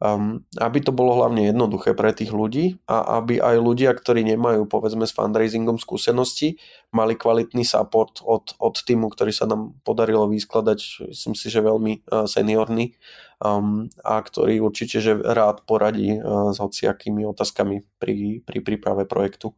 um, 0.00 0.40
aby 0.56 0.78
to 0.80 0.96
bolo 0.96 1.20
hlavne 1.20 1.52
jednoduché 1.52 1.92
pre 1.92 2.16
tých 2.16 2.32
ľudí 2.32 2.80
a 2.88 3.20
aby 3.20 3.36
aj 3.36 3.60
ľudia, 3.60 3.92
ktorí 3.92 4.24
nemajú 4.32 4.64
povedzme 4.64 5.04
s 5.04 5.12
fundraisingom 5.12 5.76
skúsenosti, 5.76 6.56
mali 6.88 7.20
kvalitný 7.20 7.60
support 7.68 8.24
od, 8.24 8.56
od 8.56 8.80
týmu, 8.80 9.12
ktorý 9.12 9.28
sa 9.28 9.44
nám 9.44 9.76
podarilo 9.84 10.24
vyskladať, 10.32 11.12
myslím 11.12 11.34
si, 11.36 11.52
že 11.52 11.60
veľmi 11.60 11.92
uh, 12.08 12.24
seniorný 12.24 12.96
um, 13.44 13.92
a 14.00 14.24
ktorý 14.24 14.64
určite 14.64 15.04
že 15.04 15.20
rád 15.20 15.68
poradí 15.68 16.16
uh, 16.16 16.48
s 16.48 16.56
hociakými 16.56 17.28
otázkami 17.28 17.84
pri, 18.00 18.40
pri 18.40 18.58
príprave 18.64 19.04
projektu. 19.04 19.52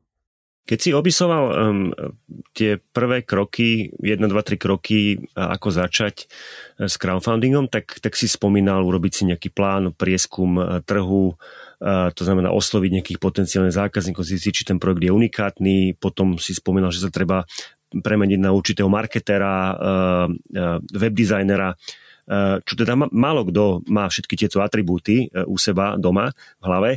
Keď 0.62 0.78
si 0.78 0.90
opisoval 0.94 1.44
um, 1.50 1.90
tie 2.54 2.78
prvé 2.78 3.26
kroky, 3.26 3.90
1, 3.98 4.22
2, 4.22 4.30
3 4.30 4.62
kroky, 4.62 5.18
ako 5.34 5.74
začať 5.74 6.22
e, 6.22 6.86
s 6.86 6.94
crowdfundingom, 7.02 7.66
tak, 7.66 7.98
tak 7.98 8.14
si 8.14 8.30
spomínal 8.30 8.86
urobiť 8.86 9.12
si 9.12 9.22
nejaký 9.26 9.50
plán, 9.50 9.90
prieskum 9.90 10.62
e, 10.62 10.78
trhu, 10.86 11.34
uh, 11.34 12.14
to 12.14 12.22
znamená 12.22 12.54
osloviť 12.54 12.90
nejakých 12.94 13.18
potenciálnych 13.18 13.74
zákazníkov, 13.74 14.22
zistiť, 14.22 14.52
či 14.54 14.62
ten 14.62 14.78
projekt 14.78 15.02
je 15.02 15.10
unikátny, 15.10 15.76
potom 15.98 16.38
si 16.38 16.54
spomínal, 16.54 16.94
že 16.94 17.02
sa 17.02 17.10
treba 17.10 17.42
premeniť 17.92 18.40
na 18.40 18.56
určitého 18.56 18.88
marketera, 18.88 19.76
webdesignera, 20.96 21.76
čo 22.62 22.74
teda 22.78 22.94
málo 23.10 23.42
kto 23.50 23.82
má 23.90 24.06
všetky 24.06 24.38
tieto 24.38 24.62
atribúty 24.62 25.26
u 25.34 25.58
seba 25.58 25.98
doma 25.98 26.30
v 26.62 26.64
hlave 26.64 26.90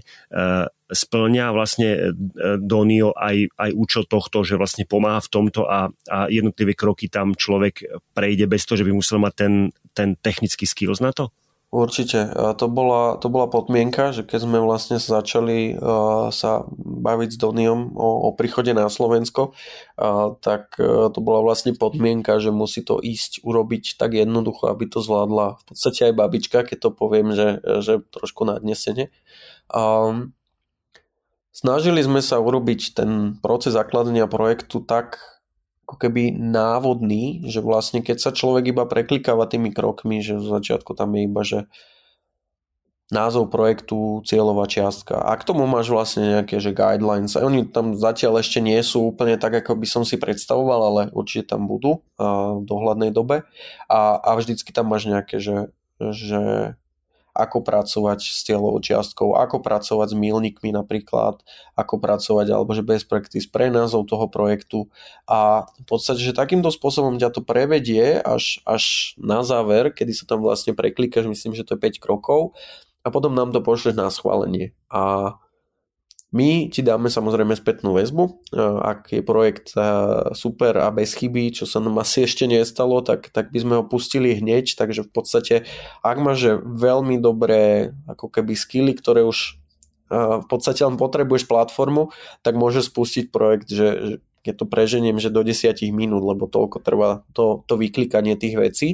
splňa 0.85 1.49
vlastne 1.49 2.13
Donio 2.61 3.09
aj, 3.17 3.49
aj 3.57 3.71
účel 3.73 4.03
tohto, 4.05 4.45
že 4.45 4.53
vlastne 4.53 4.85
pomáha 4.85 5.17
v 5.17 5.31
tomto 5.33 5.65
a, 5.65 5.89
a 5.89 6.17
jednotlivé 6.29 6.77
kroky 6.77 7.09
tam 7.09 7.33
človek 7.33 7.89
prejde 8.13 8.45
bez 8.45 8.69
toho, 8.69 8.77
že 8.77 8.85
by 8.85 8.93
musel 8.93 9.17
mať 9.17 9.33
ten, 9.33 9.53
ten 9.97 10.09
technický 10.13 10.69
skills 10.69 11.01
na 11.01 11.09
to? 11.09 11.33
Určite. 11.75 12.31
To 12.31 12.65
bola, 12.71 13.19
to 13.19 13.27
bola 13.27 13.51
podmienka, 13.51 14.15
že 14.15 14.23
keď 14.23 14.47
sme 14.47 14.63
vlastne 14.63 14.95
začali 14.95 15.75
sa 16.31 16.63
baviť 16.79 17.35
s 17.35 17.37
Doniom 17.37 17.99
o, 17.99 18.09
o 18.25 18.29
príchode 18.31 18.71
na 18.71 18.87
Slovensko, 18.87 19.51
tak 20.39 20.79
uh, 20.79 21.11
to 21.11 21.19
bola 21.19 21.43
vlastne 21.43 21.75
podmienka, 21.75 22.39
že 22.39 22.55
musí 22.55 22.79
to 22.79 23.03
ísť 23.03 23.43
urobiť 23.43 23.99
tak 23.99 24.15
jednoducho, 24.15 24.71
aby 24.71 24.87
to 24.87 25.03
zvládla 25.03 25.59
v 25.59 25.63
podstate 25.67 26.07
aj 26.07 26.13
babička, 26.15 26.63
keď 26.63 26.77
to 26.79 26.89
poviem, 26.95 27.35
že, 27.35 27.59
že 27.83 27.99
trošku 28.07 28.47
nadnesene. 28.47 29.11
Snažili 31.51 31.99
sme 32.07 32.23
sa 32.23 32.39
urobiť 32.39 33.03
ten 33.03 33.35
proces 33.43 33.75
zakladania 33.75 34.31
projektu 34.31 34.79
tak 34.79 35.19
ako 35.85 36.01
keby 36.01 36.33
návodný, 36.33 37.45
že 37.45 37.61
vlastne 37.61 38.01
keď 38.01 38.17
sa 38.17 38.31
človek 38.33 38.73
iba 38.73 38.89
preklikáva 38.89 39.45
tými 39.45 39.69
krokmi, 39.69 40.17
že 40.25 40.33
v 40.41 40.49
začiatku 40.49 40.97
tam 40.97 41.13
je 41.13 41.21
iba, 41.29 41.41
že 41.45 41.69
názov 43.13 43.53
projektu, 43.53 44.25
cieľová 44.25 44.65
čiastka. 44.65 45.21
A 45.21 45.37
k 45.37 45.45
tomu 45.45 45.69
máš 45.69 45.93
vlastne 45.93 46.41
nejaké 46.41 46.57
že 46.57 46.73
guidelines. 46.73 47.37
A 47.37 47.45
oni 47.45 47.69
tam 47.69 47.93
zatiaľ 47.93 48.41
ešte 48.41 48.65
nie 48.65 48.81
sú 48.81 49.13
úplne 49.13 49.37
tak, 49.37 49.61
ako 49.61 49.77
by 49.77 49.85
som 49.85 50.01
si 50.01 50.17
predstavoval, 50.17 50.81
ale 50.81 51.01
určite 51.13 51.53
tam 51.53 51.69
budú 51.69 52.01
v 52.17 52.65
dohľadnej 52.65 53.13
dobe. 53.13 53.45
A, 53.85 54.17
a 54.17 54.29
vždycky 54.41 54.73
tam 54.73 54.89
máš 54.89 55.05
nejaké, 55.05 55.37
že, 55.37 55.69
že 56.01 56.73
ako 57.35 57.67
pracovať 57.67 58.23
s 58.23 58.47
cieľovou 58.47 58.79
čiastkou, 58.79 59.35
ako 59.35 59.59
pracovať 59.59 60.15
s 60.15 60.17
milníkmi 60.17 60.71
napríklad, 60.71 61.43
ako 61.75 61.99
pracovať 61.99 62.47
alebo 62.55 62.71
že 62.71 62.87
best 62.87 63.11
practice 63.11 63.45
pre 63.51 63.67
názov 63.67 64.07
toho 64.07 64.31
projektu 64.31 64.87
a 65.27 65.67
v 65.67 65.85
podstate, 65.85 66.23
že 66.23 66.31
takýmto 66.31 66.71
spôsobom 66.71 67.19
ťa 67.19 67.35
to 67.35 67.41
prevedie 67.43 68.23
až, 68.23 68.63
až 68.63 69.13
na 69.19 69.43
záver, 69.43 69.91
kedy 69.91 70.15
sa 70.15 70.23
tam 70.23 70.39
vlastne 70.39 70.71
preklikáš, 70.71 71.27
myslím, 71.27 71.51
že 71.51 71.67
to 71.67 71.75
je 71.75 71.83
5 71.83 71.99
krokov 71.99 72.55
a 73.03 73.11
potom 73.11 73.35
nám 73.35 73.51
to 73.51 73.59
pošleš 73.59 73.93
na 73.93 74.07
schválenie. 74.07 74.71
A 74.89 75.35
my 76.35 76.67
ti 76.67 76.83
dáme 76.83 77.07
samozrejme 77.07 77.55
spätnú 77.55 77.95
väzbu, 77.95 78.23
e, 78.27 78.59
ak 78.59 79.15
je 79.15 79.23
projekt 79.23 79.71
e, 79.71 79.79
super 80.35 80.75
a 80.83 80.91
bez 80.91 81.15
chyby, 81.15 81.55
čo 81.55 81.63
sa 81.63 81.79
nám 81.79 82.03
asi 82.03 82.27
ešte 82.27 82.43
nestalo, 82.43 82.99
tak, 82.99 83.31
tak 83.31 83.55
by 83.55 83.59
sme 83.63 83.73
ho 83.79 83.83
pustili 83.87 84.35
hneď, 84.35 84.75
takže 84.75 85.07
v 85.07 85.11
podstate 85.15 85.55
ak 86.03 86.17
máš 86.19 86.59
veľmi 86.59 87.23
dobré 87.23 87.95
ako 88.11 88.27
keby 88.27 88.51
skily, 88.51 88.91
ktoré 88.99 89.23
už 89.23 89.55
e, 90.11 90.43
v 90.43 90.45
podstate 90.51 90.83
len 90.83 90.99
potrebuješ 90.99 91.47
platformu, 91.47 92.11
tak 92.43 92.59
môžeš 92.59 92.91
spustiť 92.91 93.31
projekt, 93.31 93.71
že, 93.71 94.19
keď 94.45 94.61
to 94.61 94.65
preženiem, 94.69 95.17
že 95.17 95.33
do 95.33 95.41
10 95.41 95.73
minút, 95.89 96.21
lebo 96.21 96.45
toľko 96.45 96.85
trvá 96.85 97.25
to, 97.33 97.65
to 97.65 97.81
vyklikanie 97.81 98.37
tých 98.37 98.55
vecí, 98.61 98.89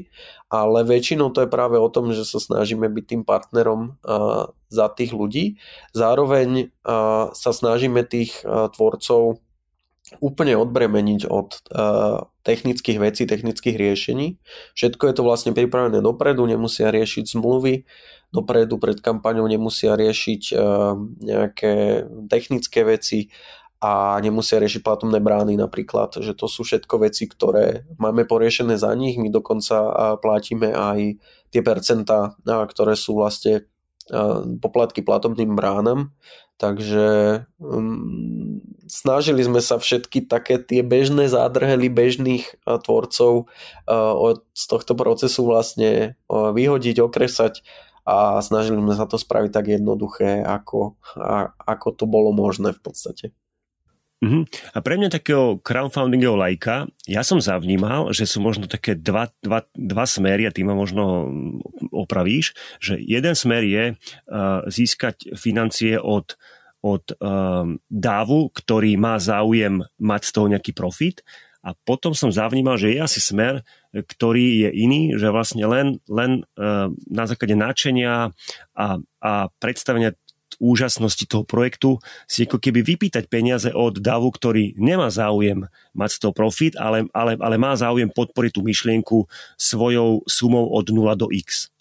ale 0.48 0.88
väčšinou 0.88 1.36
to 1.36 1.44
je 1.44 1.52
práve 1.52 1.76
o 1.76 1.92
tom, 1.92 2.16
že 2.16 2.24
sa 2.24 2.40
snažíme 2.40 2.88
byť 2.88 3.06
tým 3.06 3.24
partnerom 3.28 4.00
uh, 4.08 4.48
za 4.72 4.88
tých 4.88 5.12
ľudí. 5.12 5.60
Zároveň 5.92 6.72
uh, 6.88 7.36
sa 7.36 7.52
snažíme 7.52 8.08
tých 8.08 8.40
uh, 8.48 8.72
tvorcov 8.72 9.44
úplne 10.20 10.60
odbremeniť 10.60 11.28
od 11.28 11.50
uh, 11.72 12.28
technických 12.44 13.00
vecí, 13.00 13.24
technických 13.24 13.76
riešení. 13.80 14.40
Všetko 14.76 15.04
je 15.08 15.14
to 15.16 15.24
vlastne 15.24 15.52
pripravené 15.56 16.04
dopredu, 16.04 16.44
nemusia 16.44 16.92
riešiť 16.92 17.38
zmluvy, 17.38 17.88
dopredu 18.36 18.76
pred 18.76 19.00
kampaňou 19.00 19.48
nemusia 19.48 19.96
riešiť 19.96 20.42
uh, 20.52 20.96
nejaké 21.24 22.04
technické 22.28 22.84
veci 22.84 23.32
a 23.82 24.22
nemusia 24.22 24.62
riešiť 24.62 24.86
platobné 24.86 25.17
brány 25.17 25.58
napríklad, 25.58 26.13
že 26.22 26.38
to 26.38 26.46
sú 26.46 26.62
všetko 26.62 27.02
veci, 27.02 27.26
ktoré 27.26 27.89
máme 27.98 28.30
poriešené 28.30 28.78
za 28.78 28.94
nich, 28.94 29.17
my 29.17 29.34
dokonca 29.34 29.89
platíme 30.22 30.70
aj 30.70 31.17
tie 31.50 31.62
percentá, 31.65 32.38
ktoré 32.46 32.94
sú 32.94 33.17
vlastne 33.17 33.65
poplatky 34.62 35.02
platobným 35.02 35.56
bránam, 35.56 36.12
takže 36.60 37.41
um, 37.58 38.62
snažili 38.86 39.41
sme 39.41 39.63
sa 39.63 39.80
všetky 39.80 40.30
také 40.30 40.60
tie 40.60 40.84
bežné 40.84 41.32
zádrhely 41.32 41.88
bežných 41.88 42.46
tvorcov 42.86 43.48
uh, 43.88 44.36
z 44.52 44.63
tohto 44.67 44.94
procesu 44.94 45.48
vlastne 45.48 46.20
uh, 46.28 46.52
vyhodiť, 46.52 47.02
okresať 47.02 47.65
a 48.06 48.41
snažili 48.41 48.82
sme 48.82 48.98
sa 48.98 49.06
to 49.06 49.15
spraviť 49.15 49.52
tak 49.54 49.65
jednoduché, 49.70 50.41
ako, 50.41 50.98
a, 51.22 51.54
ako 51.54 51.88
to 51.94 52.06
bolo 52.10 52.34
možné 52.34 52.74
v 52.74 52.82
podstate. 52.82 53.26
Uh-huh. 54.21 54.45
A 54.77 54.86
pre 54.86 55.01
mňa 55.01 55.10
takého 55.10 55.57
crowdfundingového 55.65 56.38
lajka, 56.38 56.86
ja 57.10 57.25
som 57.25 57.41
zavnímal, 57.41 58.13
že 58.13 58.29
sú 58.29 58.38
možno 58.38 58.69
také 58.69 58.93
dva, 58.93 59.34
dva, 59.41 59.65
dva 59.73 60.05
smery 60.05 60.45
a 60.45 60.53
ty 60.53 60.62
ma 60.62 60.77
možno 60.77 61.25
opravíš, 61.89 62.53
že 62.77 63.01
jeden 63.01 63.34
smer 63.34 63.65
je 63.65 63.84
uh, 63.97 64.62
získať 64.69 65.34
financie 65.34 65.97
od, 65.97 66.38
od 66.86 67.17
uh, 67.17 67.65
dávu, 67.89 68.53
ktorý 68.53 68.93
má 69.01 69.17
záujem 69.17 69.81
mať 69.97 70.21
z 70.21 70.31
toho 70.38 70.47
nejaký 70.53 70.77
profit 70.77 71.25
a 71.65 71.73
potom 71.73 72.13
som 72.13 72.34
zavnímal, 72.34 72.77
že 72.77 72.93
je 72.93 72.99
asi 73.01 73.21
smer, 73.21 73.65
ktorý 73.93 74.65
je 74.65 74.69
iný, 74.86 75.01
že 75.17 75.34
vlastne 75.34 75.65
len, 75.65 75.97
len 76.05 76.45
uh, 76.57 76.93
na 77.10 77.25
základe 77.25 77.57
náčenia 77.57 78.34
a, 78.77 78.88
a 79.21 79.31
predstavenia 79.57 80.13
úžasnosti 80.62 81.26
toho 81.26 81.41
projektu 81.41 81.97
si 82.30 82.45
ako 82.45 82.62
keby 82.62 82.86
vypýtať 82.86 83.26
peniaze 83.26 83.74
od 83.74 83.97
davu, 83.97 84.30
ktorý 84.30 84.78
nemá 84.78 85.10
záujem 85.10 85.65
mať 85.97 86.10
z 86.13 86.19
toho 86.21 86.34
profit, 86.38 86.78
ale, 86.78 87.10
ale, 87.12 87.34
ale 87.41 87.58
má 87.58 87.74
záujem 87.74 88.13
podporiť 88.13 88.52
tú 88.54 88.62
myšlienku 88.62 89.17
svojou 89.58 90.21
sumou 90.30 90.69
od 90.69 90.86
0 90.86 91.10
do 91.17 91.28
x. 91.34 91.74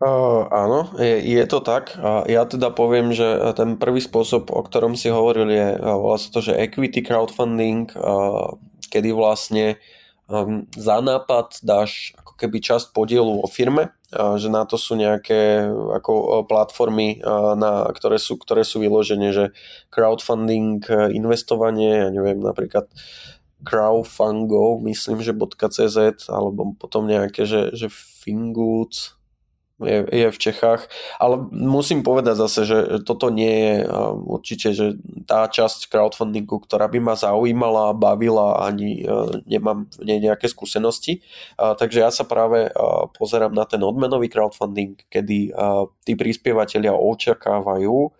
Uh, 0.00 0.48
áno, 0.48 0.96
je, 0.96 1.20
je 1.36 1.44
to 1.44 1.60
tak. 1.60 1.92
Ja 2.24 2.48
teda 2.48 2.72
poviem, 2.72 3.12
že 3.12 3.52
ten 3.52 3.76
prvý 3.76 4.00
spôsob, 4.00 4.48
o 4.48 4.64
ktorom 4.64 4.96
si 4.96 5.12
hovoril, 5.12 5.52
je 5.52 5.76
volá 5.76 6.16
sa 6.16 6.32
to, 6.32 6.40
že 6.40 6.56
equity 6.56 7.04
crowdfunding, 7.04 7.92
uh, 8.00 8.56
kedy 8.88 9.12
vlastne 9.12 9.76
um, 10.24 10.64
za 10.72 11.04
nápad 11.04 11.60
dáš 11.60 12.16
keby 12.40 12.64
časť 12.64 12.96
podielu 12.96 13.44
o 13.44 13.44
firme, 13.44 13.92
že 14.10 14.48
na 14.48 14.64
to 14.64 14.80
sú 14.80 14.96
nejaké 14.96 15.68
ako 15.68 16.42
platformy, 16.48 17.20
uh, 17.20 17.52
na, 17.54 17.86
ktoré, 17.92 18.16
sú, 18.16 18.40
ktoré 18.40 18.64
sú 18.64 18.80
vyložené, 18.80 19.30
že 19.30 19.44
crowdfunding, 19.92 20.82
investovanie, 21.12 22.08
ja 22.08 22.10
neviem, 22.10 22.40
napríklad 22.40 22.88
crowdfungo, 23.60 24.80
myslím, 24.88 25.20
že 25.20 25.36
.cz, 25.36 26.26
alebo 26.32 26.72
potom 26.80 27.04
nejaké, 27.04 27.44
že, 27.44 27.76
že 27.76 27.92
Fingoods, 27.92 29.19
je, 29.80 29.98
je 30.06 30.28
v 30.30 30.38
Čechách, 30.38 30.86
ale 31.16 31.40
musím 31.50 32.04
povedať 32.04 32.36
zase, 32.36 32.60
že 32.68 32.78
toto 33.04 33.32
nie 33.32 33.50
je 33.50 33.74
určite 34.28 34.68
že 34.70 34.86
tá 35.24 35.48
časť 35.48 35.90
crowdfundingu, 35.90 36.62
ktorá 36.62 36.86
by 36.86 37.00
ma 37.02 37.14
zaujímala, 37.18 37.96
bavila, 37.96 38.62
ani 38.62 39.02
e, 39.02 39.42
nemám 39.48 39.90
nie 40.04 40.22
nejaké 40.22 40.46
skúsenosti. 40.46 41.24
Takže 41.56 42.04
ja 42.04 42.10
sa 42.12 42.24
práve 42.24 42.70
pozerám 43.18 43.52
na 43.52 43.64
ten 43.64 43.80
odmenový 43.82 44.30
crowdfunding, 44.30 45.00
kedy 45.10 45.52
tí 46.04 46.12
prispievateľia 46.14 46.94
očakávajú 46.94 48.12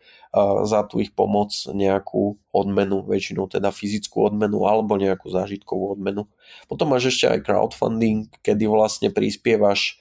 za 0.63 0.87
tú 0.87 1.03
ich 1.03 1.11
pomoc 1.11 1.51
nejakú 1.75 2.39
odmenu, 2.55 3.03
väčšinou 3.03 3.51
teda 3.51 3.75
fyzickú 3.75 4.31
odmenu 4.31 4.63
alebo 4.63 4.95
nejakú 4.95 5.27
zážitkovú 5.27 5.99
odmenu. 5.99 6.31
Potom 6.71 6.95
máš 6.95 7.11
ešte 7.11 7.27
aj 7.27 7.43
crowdfunding, 7.43 8.31
kedy 8.39 8.71
vlastne 8.71 9.11
prispievaš 9.11 9.99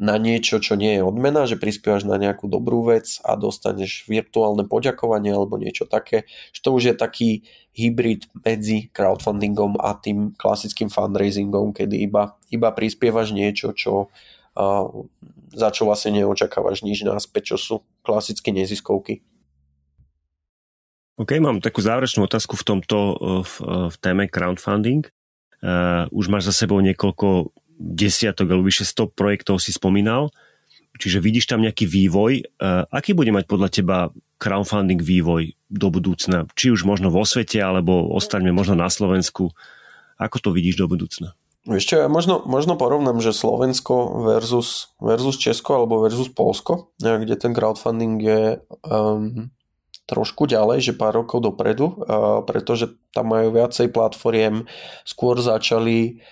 na 0.00 0.16
niečo, 0.16 0.64
čo 0.64 0.80
nie 0.80 0.96
je 0.96 1.04
odmena, 1.04 1.44
že 1.44 1.60
prispievaš 1.60 2.08
na 2.08 2.16
nejakú 2.16 2.48
dobrú 2.48 2.88
vec 2.88 3.20
a 3.20 3.36
dostaneš 3.36 4.08
virtuálne 4.08 4.64
poďakovanie 4.64 5.36
alebo 5.36 5.60
niečo 5.60 5.84
také, 5.84 6.24
že 6.56 6.64
to 6.64 6.72
už 6.72 6.82
je 6.90 6.94
taký 6.96 7.30
hybrid 7.76 8.24
medzi 8.40 8.88
crowdfundingom 8.96 9.76
a 9.76 9.92
tým 10.00 10.32
klasickým 10.40 10.88
fundraisingom, 10.88 11.76
kedy 11.76 12.00
iba, 12.00 12.40
iba 12.48 12.72
prispievaš 12.72 13.36
niečo, 13.36 13.76
čo, 13.76 14.08
uh, 14.56 14.84
za 15.52 15.68
čo 15.68 15.84
vlastne 15.84 16.16
neočakávaš 16.16 16.80
nič 16.80 17.04
náspäť, 17.04 17.54
čo 17.54 17.56
sú 17.60 17.74
klasické 18.00 18.56
neziskovky. 18.56 19.20
OK, 21.20 21.36
mám 21.36 21.60
takú 21.60 21.84
záverečnú 21.84 22.24
otázku 22.24 22.56
v 22.56 22.64
tomto 22.64 22.98
v, 23.44 23.54
v 23.92 23.96
téme 24.00 24.24
crowdfunding. 24.32 25.04
Uh, 25.60 26.08
už 26.16 26.32
máš 26.32 26.48
za 26.48 26.64
sebou 26.64 26.80
niekoľko 26.80 27.52
desiatok 27.80 28.44
alebo 28.44 28.68
vyše 28.68 28.84
100 28.84 29.16
projektov 29.16 29.56
si 29.56 29.72
spomínal, 29.72 30.28
čiže 31.00 31.24
vidíš 31.24 31.48
tam 31.48 31.64
nejaký 31.64 31.88
vývoj. 31.88 32.60
Aký 32.92 33.16
bude 33.16 33.32
mať 33.32 33.48
podľa 33.48 33.68
teba 33.72 33.98
crowdfunding 34.36 35.00
vývoj 35.00 35.56
do 35.72 35.88
budúcna? 35.88 36.44
Či 36.52 36.76
už 36.76 36.84
možno 36.84 37.08
vo 37.08 37.24
svete, 37.24 37.56
alebo 37.64 38.12
ostaňme 38.12 38.52
možno 38.52 38.76
na 38.76 38.92
Slovensku. 38.92 39.56
Ako 40.20 40.36
to 40.44 40.52
vidíš 40.52 40.84
do 40.84 40.86
budúcna? 40.86 41.32
Ešte 41.68 42.08
možno, 42.08 42.40
možno 42.48 42.76
porovnám, 42.76 43.20
že 43.20 43.36
Slovensko 43.36 44.24
versus, 44.24 44.96
versus 44.96 45.36
Česko 45.36 45.76
alebo 45.76 46.00
versus 46.00 46.32
Polsko, 46.32 46.92
kde 46.96 47.36
ten 47.36 47.52
crowdfunding 47.52 48.16
je 48.16 48.42
um, 48.88 49.52
trošku 50.08 50.48
ďalej, 50.48 50.80
že 50.80 50.96
pár 50.96 51.20
rokov 51.20 51.44
dopredu, 51.44 52.00
uh, 52.00 52.40
pretože 52.48 52.96
tam 53.12 53.36
majú 53.36 53.52
viacej 53.52 53.92
platformiem, 53.92 54.64
skôr 55.04 55.36
začali 55.36 56.24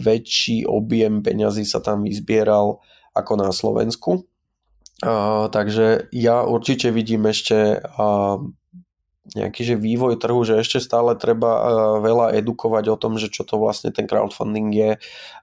väčší 0.00 0.64
objem 0.64 1.20
peňazí 1.20 1.68
sa 1.68 1.84
tam 1.84 2.08
vyzbieral 2.08 2.80
ako 3.12 3.32
na 3.36 3.52
Slovensku. 3.52 4.24
Takže 5.52 6.12
ja 6.12 6.44
určite 6.44 6.92
vidím 6.92 7.28
ešte 7.28 7.84
nejaký 9.30 9.62
že 9.62 9.76
vývoj 9.78 10.18
trhu, 10.18 10.42
že 10.42 10.58
ešte 10.58 10.82
stále 10.82 11.14
treba 11.14 11.52
veľa 12.02 12.34
edukovať 12.40 12.84
o 12.90 12.96
tom, 12.98 13.14
že 13.14 13.30
čo 13.30 13.46
to 13.46 13.62
vlastne 13.62 13.94
ten 13.94 14.08
crowdfunding 14.08 14.74
je, 14.74 14.90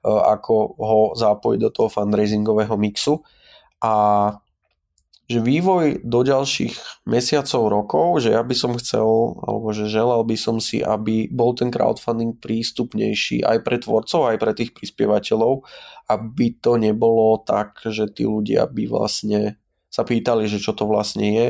ako 0.04 0.76
ho 0.76 1.02
zapojiť 1.16 1.60
do 1.62 1.70
toho 1.72 1.90
fundraisingového 1.90 2.76
mixu. 2.76 3.24
A 3.80 3.94
že 5.28 5.44
vývoj 5.44 6.08
do 6.08 6.24
ďalších 6.24 7.04
mesiacov, 7.04 7.62
rokov, 7.68 8.08
že 8.24 8.32
ja 8.32 8.40
by 8.40 8.56
som 8.56 8.80
chcel, 8.80 9.36
alebo 9.44 9.76
že 9.76 9.92
želal 9.92 10.24
by 10.24 10.40
som 10.40 10.64
si, 10.64 10.80
aby 10.80 11.28
bol 11.28 11.52
ten 11.52 11.68
crowdfunding 11.68 12.40
prístupnejší 12.40 13.44
aj 13.44 13.58
pre 13.68 13.76
tvorcov, 13.84 14.32
aj 14.32 14.38
pre 14.40 14.56
tých 14.56 14.72
prispievateľov, 14.72 15.68
aby 16.08 16.56
to 16.64 16.80
nebolo 16.80 17.44
tak, 17.44 17.84
že 17.84 18.08
tí 18.08 18.24
ľudia 18.24 18.72
by 18.72 18.88
vlastne 18.88 19.60
sa 19.92 20.08
pýtali, 20.08 20.48
že 20.48 20.64
čo 20.64 20.72
to 20.72 20.88
vlastne 20.88 21.28
je, 21.28 21.50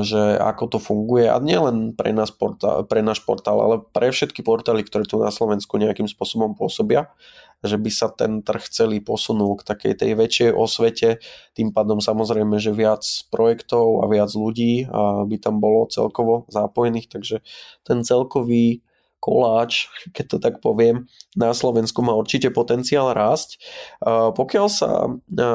že 0.00 0.40
ako 0.40 0.64
to 0.72 0.78
funguje. 0.80 1.28
A 1.28 1.36
nielen 1.36 1.92
pre, 1.92 2.16
nás 2.16 2.32
portál, 2.32 2.88
pre 2.88 3.04
náš 3.04 3.20
portál, 3.24 3.60
ale 3.60 3.84
pre 3.92 4.08
všetky 4.08 4.40
portály, 4.40 4.80
ktoré 4.84 5.04
tu 5.04 5.20
na 5.20 5.28
Slovensku 5.28 5.76
nejakým 5.76 6.08
spôsobom 6.08 6.56
pôsobia 6.56 7.12
že 7.60 7.76
by 7.76 7.90
sa 7.92 8.08
ten 8.08 8.40
trh 8.40 8.64
celý 8.72 9.04
posunul 9.04 9.60
k 9.60 9.66
takej 9.68 9.92
tej 10.00 10.10
väčšej 10.16 10.50
osvete, 10.56 11.20
tým 11.52 11.76
pádom 11.76 12.00
samozrejme, 12.00 12.56
že 12.56 12.72
viac 12.72 13.04
projektov 13.28 14.00
a 14.00 14.08
viac 14.08 14.32
ľudí 14.32 14.88
by 15.28 15.36
tam 15.36 15.60
bolo 15.60 15.84
celkovo 15.92 16.48
zapojených, 16.48 17.12
takže 17.12 17.44
ten 17.84 18.00
celkový 18.00 18.80
koláč, 19.20 19.92
keď 20.16 20.24
to 20.26 20.36
tak 20.40 20.54
poviem, 20.64 21.04
na 21.36 21.52
Slovensku 21.52 22.00
má 22.00 22.16
určite 22.16 22.48
potenciál 22.48 23.12
rásť. 23.12 23.60
Pokiaľ 24.08 24.66
sa 24.72 25.12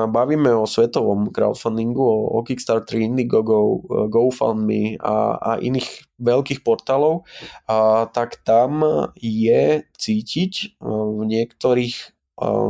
bavíme 0.08 0.54
o 0.54 0.70
svetovom 0.70 1.34
crowdfundingu, 1.34 2.06
o 2.06 2.40
Kickstarter, 2.46 3.02
Indiegogo, 3.02 3.82
GoFundMe 4.08 5.02
a, 5.02 5.42
a 5.42 5.52
iných 5.58 6.16
veľkých 6.22 6.62
portálov, 6.62 7.26
tak 8.14 8.46
tam 8.46 8.86
je 9.18 9.82
cítiť 9.98 10.80
v 10.80 11.22
niektorých 11.26 12.16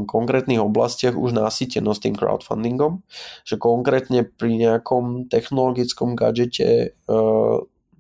konkrétnych 0.06 0.62
oblastiach 0.62 1.18
už 1.18 1.34
nasytenosť 1.34 2.02
tým 2.06 2.16
crowdfundingom, 2.16 3.02
že 3.42 3.58
konkrétne 3.58 4.22
pri 4.22 4.62
nejakom 4.62 5.26
technologickom 5.26 6.14
gadžete 6.14 6.94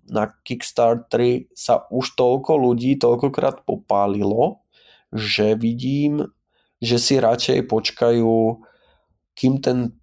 na 0.09 0.33
Kickstarteri 0.45 1.49
sa 1.57 1.89
už 1.89 2.13
toľko 2.13 2.57
ľudí 2.61 2.97
toľkokrát 3.01 3.65
popálilo, 3.65 4.61
že 5.13 5.57
vidím, 5.57 6.29
že 6.81 6.99
si 7.01 7.17
radšej 7.17 7.65
počkajú, 7.65 8.61
kým 9.33 9.53
ten 9.63 9.95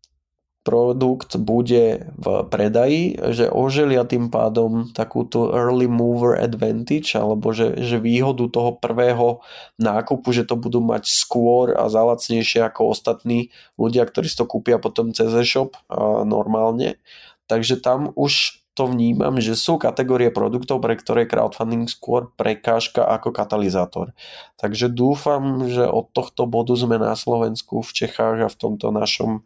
produkt 0.63 1.35
bude 1.43 2.07
v 2.15 2.27
predaji, 2.47 3.19
že 3.35 3.51
oželia 3.51 4.07
tým 4.07 4.31
pádom 4.31 4.95
takúto 4.95 5.51
early 5.51 5.91
mover 5.91 6.39
advantage, 6.39 7.19
alebo 7.19 7.51
že, 7.51 7.83
že 7.83 7.99
výhodu 7.99 8.47
toho 8.47 8.79
prvého 8.79 9.43
nákupu, 9.83 10.31
že 10.31 10.47
to 10.47 10.55
budú 10.55 10.79
mať 10.79 11.11
skôr 11.11 11.75
a 11.75 11.91
zalacnejšie 11.91 12.63
ako 12.63 12.95
ostatní 12.95 13.51
ľudia, 13.75 14.07
ktorí 14.07 14.31
si 14.31 14.39
to 14.39 14.47
kúpia 14.47 14.79
potom 14.79 15.11
cez 15.11 15.35
e-shop 15.35 15.75
normálne. 16.23 17.03
Takže 17.51 17.83
tam 17.83 18.15
už 18.15 18.62
to 18.73 18.89
vnímam, 18.89 19.37
že 19.37 19.53
sú 19.53 19.77
kategórie 19.77 20.33
produktov, 20.33 20.81
pre 20.81 20.97
ktoré 20.97 21.29
crowdfunding 21.29 21.85
skôr 21.93 22.33
prekážka 22.37 23.05
ako 23.05 23.29
katalizátor. 23.29 24.17
Takže 24.57 24.89
dúfam, 24.89 25.69
že 25.69 25.85
od 25.85 26.09
tohto 26.17 26.49
bodu 26.49 26.73
sme 26.73 26.97
na 26.97 27.13
Slovensku, 27.13 27.85
v 27.85 27.93
Čechách 27.93 28.39
a 28.41 28.49
v 28.49 28.57
tomto 28.57 28.89
našom 28.89 29.45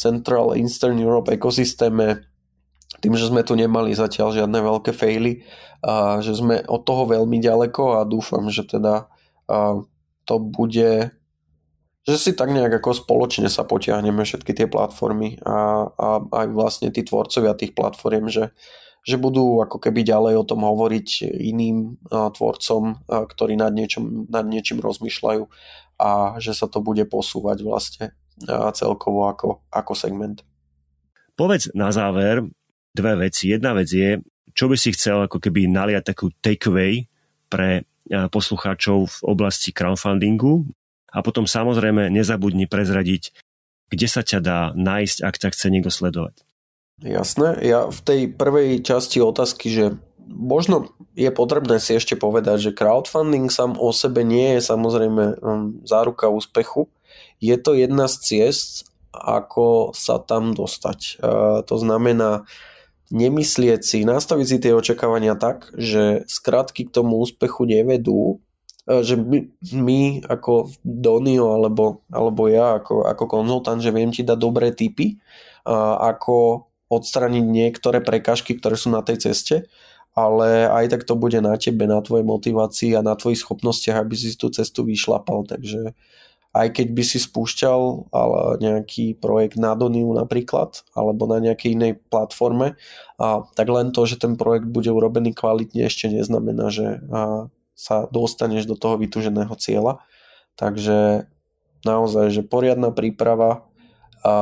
Central 0.00 0.56
Eastern 0.56 0.96
Europe 0.96 1.28
ekosystéme 1.28 2.24
tým, 3.04 3.14
že 3.14 3.28
sme 3.28 3.44
tu 3.44 3.52
nemali 3.52 3.92
zatiaľ 3.92 4.32
žiadne 4.32 4.58
veľké 4.64 4.96
faily 4.96 5.44
že 6.18 6.32
sme 6.34 6.66
od 6.66 6.82
toho 6.82 7.06
veľmi 7.06 7.38
ďaleko 7.38 8.02
a 8.02 8.08
dúfam, 8.08 8.50
že 8.50 8.66
teda 8.66 9.06
to 10.26 10.34
bude 10.42 11.14
že 12.08 12.16
si 12.16 12.30
tak 12.32 12.48
nejak 12.56 12.80
ako 12.80 13.04
spoločne 13.04 13.52
sa 13.52 13.68
potiahneme 13.68 14.24
všetky 14.24 14.56
tie 14.56 14.64
platformy 14.64 15.36
a, 15.44 15.84
a 15.92 16.08
aj 16.24 16.46
vlastne 16.56 16.88
tí 16.88 17.04
tvorcovia 17.04 17.52
tých 17.52 17.76
platform, 17.76 18.32
že, 18.32 18.56
že 19.04 19.20
budú 19.20 19.60
ako 19.60 19.76
keby 19.76 20.08
ďalej 20.08 20.40
o 20.40 20.48
tom 20.48 20.64
hovoriť 20.64 21.28
iným 21.28 22.00
a, 22.08 22.32
tvorcom, 22.32 23.04
a, 23.04 23.28
ktorí 23.28 23.60
nad, 23.60 23.76
niečom, 23.76 24.24
nad 24.32 24.48
niečím 24.48 24.80
rozmýšľajú 24.80 25.42
a 26.00 26.40
že 26.40 26.56
sa 26.56 26.64
to 26.64 26.80
bude 26.80 27.04
posúvať 27.12 27.60
vlastne 27.60 28.16
a, 28.48 28.72
celkovo 28.72 29.28
ako, 29.28 29.68
ako 29.68 29.92
segment. 29.92 30.40
Povedz 31.36 31.68
na 31.76 31.92
záver 31.92 32.40
dve 32.96 33.28
veci. 33.28 33.52
Jedna 33.52 33.76
vec 33.76 33.92
je, 33.92 34.16
čo 34.56 34.64
by 34.64 34.80
si 34.80 34.96
chcel 34.96 35.28
ako 35.28 35.44
keby 35.44 35.68
naliať 35.68 36.16
takú 36.16 36.32
takeaway 36.40 37.04
pre 37.52 37.84
poslucháčov 38.08 38.98
v 39.04 39.18
oblasti 39.28 39.70
crowdfundingu, 39.70 40.64
a 41.08 41.18
potom 41.24 41.48
samozrejme 41.48 42.12
nezabudni 42.12 42.68
prezradiť, 42.68 43.32
kde 43.88 44.06
sa 44.06 44.20
ťa 44.20 44.38
dá 44.44 44.58
nájsť, 44.76 45.18
ak 45.24 45.34
ťa 45.40 45.48
chce 45.56 45.66
niekto 45.72 45.88
sledovať. 45.88 46.44
Jasné. 47.00 47.62
Ja 47.62 47.88
v 47.88 48.00
tej 48.02 48.20
prvej 48.34 48.82
časti 48.82 49.22
otázky, 49.22 49.70
že 49.70 49.84
možno 50.28 50.92
je 51.14 51.30
potrebné 51.30 51.78
si 51.80 51.96
ešte 51.96 52.18
povedať, 52.18 52.70
že 52.70 52.76
crowdfunding 52.76 53.48
sám 53.48 53.78
o 53.78 53.94
sebe 53.94 54.26
nie 54.26 54.58
je 54.58 54.62
samozrejme 54.66 55.24
um, 55.38 55.80
záruka 55.86 56.28
úspechu. 56.28 56.90
je 57.38 57.56
to 57.56 57.78
jedna 57.78 58.10
z 58.10 58.16
ciest, 58.18 58.90
ako 59.14 59.96
sa 59.96 60.20
tam 60.20 60.52
dostať. 60.52 61.18
To 61.66 61.76
znamená, 61.80 62.44
nemyslieť 63.08 63.80
si, 63.82 63.98
nastaviť 64.04 64.46
si 64.46 64.56
tie 64.60 64.72
očakávania 64.76 65.34
tak, 65.34 65.72
že 65.74 66.28
skratky 66.28 66.86
k 66.86 66.94
tomu 66.94 67.18
úspechu 67.24 67.64
nevedú, 67.64 68.38
že 68.88 69.20
my, 69.76 70.24
ako 70.24 70.72
Donio 70.80 71.52
alebo, 71.52 72.00
alebo 72.08 72.48
ja 72.48 72.80
ako, 72.80 73.04
ako 73.04 73.24
konzultant, 73.28 73.84
že 73.84 73.92
viem 73.92 74.08
ti 74.08 74.24
dať 74.24 74.38
dobré 74.40 74.72
tipy, 74.72 75.20
ako 75.68 76.64
odstraniť 76.88 77.44
niektoré 77.44 78.00
prekažky, 78.00 78.56
ktoré 78.56 78.80
sú 78.80 78.88
na 78.88 79.04
tej 79.04 79.28
ceste, 79.28 79.68
ale 80.16 80.64
aj 80.64 80.96
tak 80.96 81.02
to 81.04 81.20
bude 81.20 81.36
na 81.44 81.60
tebe, 81.60 81.84
na 81.84 82.00
tvojej 82.00 82.24
motivácii 82.24 82.96
a 82.96 83.04
na 83.04 83.12
tvojich 83.12 83.44
schopnostiach, 83.44 84.00
aby 84.00 84.16
si 84.16 84.32
tú 84.40 84.48
cestu 84.48 84.88
vyšlapal. 84.88 85.44
Takže 85.44 85.92
aj 86.56 86.68
keď 86.80 86.86
by 86.96 87.02
si 87.04 87.20
spúšťal 87.20 88.08
ale 88.08 88.56
nejaký 88.56 89.20
projekt 89.20 89.60
na 89.60 89.76
Doniu 89.76 90.08
napríklad, 90.16 90.80
alebo 90.96 91.28
na 91.28 91.44
nejakej 91.44 91.76
inej 91.76 91.92
platforme, 92.08 92.80
a 93.20 93.44
tak 93.52 93.68
len 93.68 93.92
to, 93.92 94.08
že 94.08 94.16
ten 94.16 94.40
projekt 94.40 94.64
bude 94.64 94.88
urobený 94.88 95.36
kvalitne 95.36 95.84
ešte 95.84 96.08
neznamená, 96.08 96.72
že 96.72 97.04
sa 97.78 98.10
dostaneš 98.10 98.66
do 98.66 98.74
toho 98.74 98.98
vytúženého 98.98 99.54
cieľa. 99.54 100.02
Takže 100.58 101.30
naozaj, 101.86 102.34
že 102.34 102.42
poriadna 102.42 102.90
príprava 102.90 103.62
a 104.26 104.34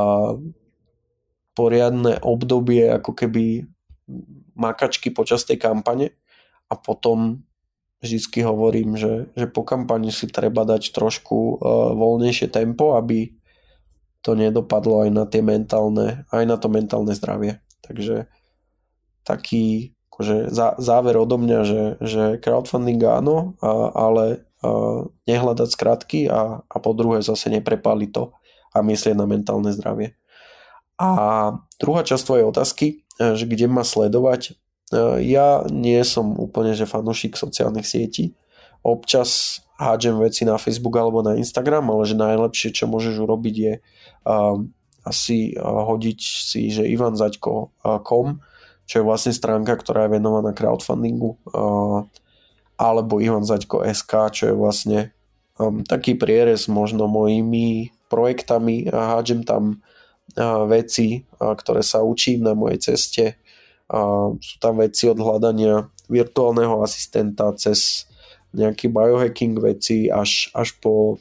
poriadne 1.53 2.17
obdobie 2.25 2.89
ako 2.89 3.13
keby 3.13 3.69
makačky 4.57 5.13
počas 5.13 5.45
tej 5.45 5.61
kampane 5.61 6.17
a 6.73 6.75
potom 6.81 7.45
vždycky 8.01 8.41
hovorím, 8.41 8.97
že, 8.97 9.29
že 9.37 9.45
po 9.49 9.65
kampani 9.69 10.09
si 10.09 10.29
treba 10.29 10.65
dať 10.65 10.97
trošku 10.97 11.37
uh, 11.37 11.57
voľnejšie 11.93 12.49
tempo, 12.49 12.97
aby 12.97 13.37
to 14.25 14.33
nedopadlo 14.33 15.05
aj 15.05 15.11
na 15.13 15.25
tie 15.29 15.45
mentálne, 15.45 16.25
aj 16.33 16.45
na 16.49 16.57
to 16.57 16.73
mentálne 16.73 17.13
zdravie. 17.13 17.61
Takže 17.85 18.29
taký 19.23 19.96
akože 20.17 20.49
zá, 20.49 20.73
záver 20.81 21.21
odo 21.21 21.37
mňa, 21.37 21.61
že, 21.69 21.83
že 22.01 22.23
crowdfunding 22.41 23.05
áno, 23.05 23.53
a, 23.61 23.93
ale 23.93 24.25
a, 24.65 25.05
nehľadať 25.29 25.69
skratky 25.69 26.25
a, 26.33 26.65
a 26.65 26.77
po 26.81 26.97
druhé 26.97 27.21
zase 27.21 27.53
neprepáli 27.53 28.09
to 28.09 28.33
a 28.73 28.81
myslieť 28.81 29.13
na 29.13 29.29
mentálne 29.29 29.69
zdravie. 29.77 30.17
A 30.97 31.53
druhá 31.77 32.01
časť 32.01 32.25
tvojej 32.25 32.49
otázky, 32.49 32.87
e, 33.21 33.37
že 33.37 33.45
kde 33.45 33.69
ma 33.69 33.85
sledovať, 33.85 34.53
e, 34.53 34.53
ja 35.29 35.69
nie 35.69 36.01
som 36.09 36.33
úplne 36.41 36.73
že 36.73 36.89
fanúšik 36.89 37.37
sociálnych 37.37 37.85
sietí. 37.85 38.33
Občas 38.81 39.61
hádžem 39.77 40.17
veci 40.17 40.49
na 40.49 40.57
Facebook 40.57 40.97
alebo 40.97 41.21
na 41.21 41.37
Instagram, 41.37 41.93
ale 41.93 42.09
že 42.09 42.17
najlepšie, 42.17 42.73
čo 42.73 42.89
môžeš 42.89 43.21
urobiť 43.21 43.57
je 43.61 43.75
uh, 44.25 44.57
asi 45.05 45.53
hodiť 45.61 46.21
si, 46.21 46.73
že 46.73 46.89
ivanzaďko.com, 46.89 48.27
čo 48.87 49.03
je 49.03 49.05
vlastne 49.05 49.35
stránka, 49.35 49.75
ktorá 49.75 50.07
je 50.07 50.15
venovaná 50.17 50.55
crowdfundingu, 50.55 51.37
alebo 52.79 53.19
ivanzaďko.sk, 53.19 54.13
čo 54.31 54.45
je 54.51 54.55
vlastne 54.55 54.99
um, 55.59 55.83
taký 55.83 56.15
prierez 56.15 56.71
možno 56.71 57.11
mojimi 57.11 57.91
projektami 58.07 58.87
a 58.95 59.19
hádžem 59.19 59.43
tam 59.43 59.83
veci, 60.69 61.25
ktoré 61.39 61.81
sa 61.81 62.03
učím 62.03 62.45
na 62.45 62.53
mojej 62.53 62.93
ceste. 62.93 63.41
Sú 64.43 64.57
tam 64.59 64.83
veci 64.83 65.09
od 65.09 65.17
hľadania 65.17 65.89
virtuálneho 66.11 66.83
asistenta 66.83 67.55
cez 67.57 68.05
nejaký 68.53 68.91
biohacking 68.91 69.57
veci 69.59 70.11
až, 70.11 70.51
až 70.53 70.77
po, 70.83 71.17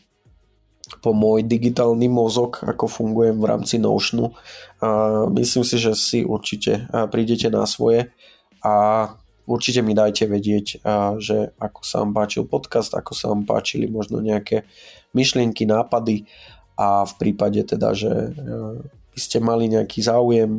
po 1.02 1.18
môj 1.18 1.42
digitálny 1.46 2.06
mozog, 2.06 2.62
ako 2.62 2.86
fungujem 2.86 3.42
v 3.42 3.50
rámci 3.50 3.82
Notionu. 3.82 4.38
A 4.84 5.26
myslím 5.34 5.64
si, 5.66 5.82
že 5.82 5.98
si 5.98 6.22
určite 6.22 6.86
prídete 7.10 7.50
na 7.50 7.66
svoje 7.66 8.14
a 8.62 9.10
určite 9.46 9.86
mi 9.86 9.94
dajte 9.94 10.26
vedieť, 10.30 10.82
že 11.22 11.54
ako 11.58 11.80
sa 11.86 12.02
vám 12.02 12.12
páčil 12.18 12.50
podcast, 12.50 12.94
ako 12.98 13.12
sa 13.14 13.30
vám 13.34 13.46
páčili 13.46 13.86
možno 13.86 14.22
nejaké 14.22 14.66
myšlienky, 15.14 15.70
nápady 15.70 16.26
a 16.76 17.06
v 17.06 17.14
prípade 17.22 17.62
teda, 17.64 17.94
že 17.96 18.36
by 19.16 19.20
ste 19.22 19.40
mali 19.40 19.72
nejaký 19.72 20.04
záujem 20.04 20.52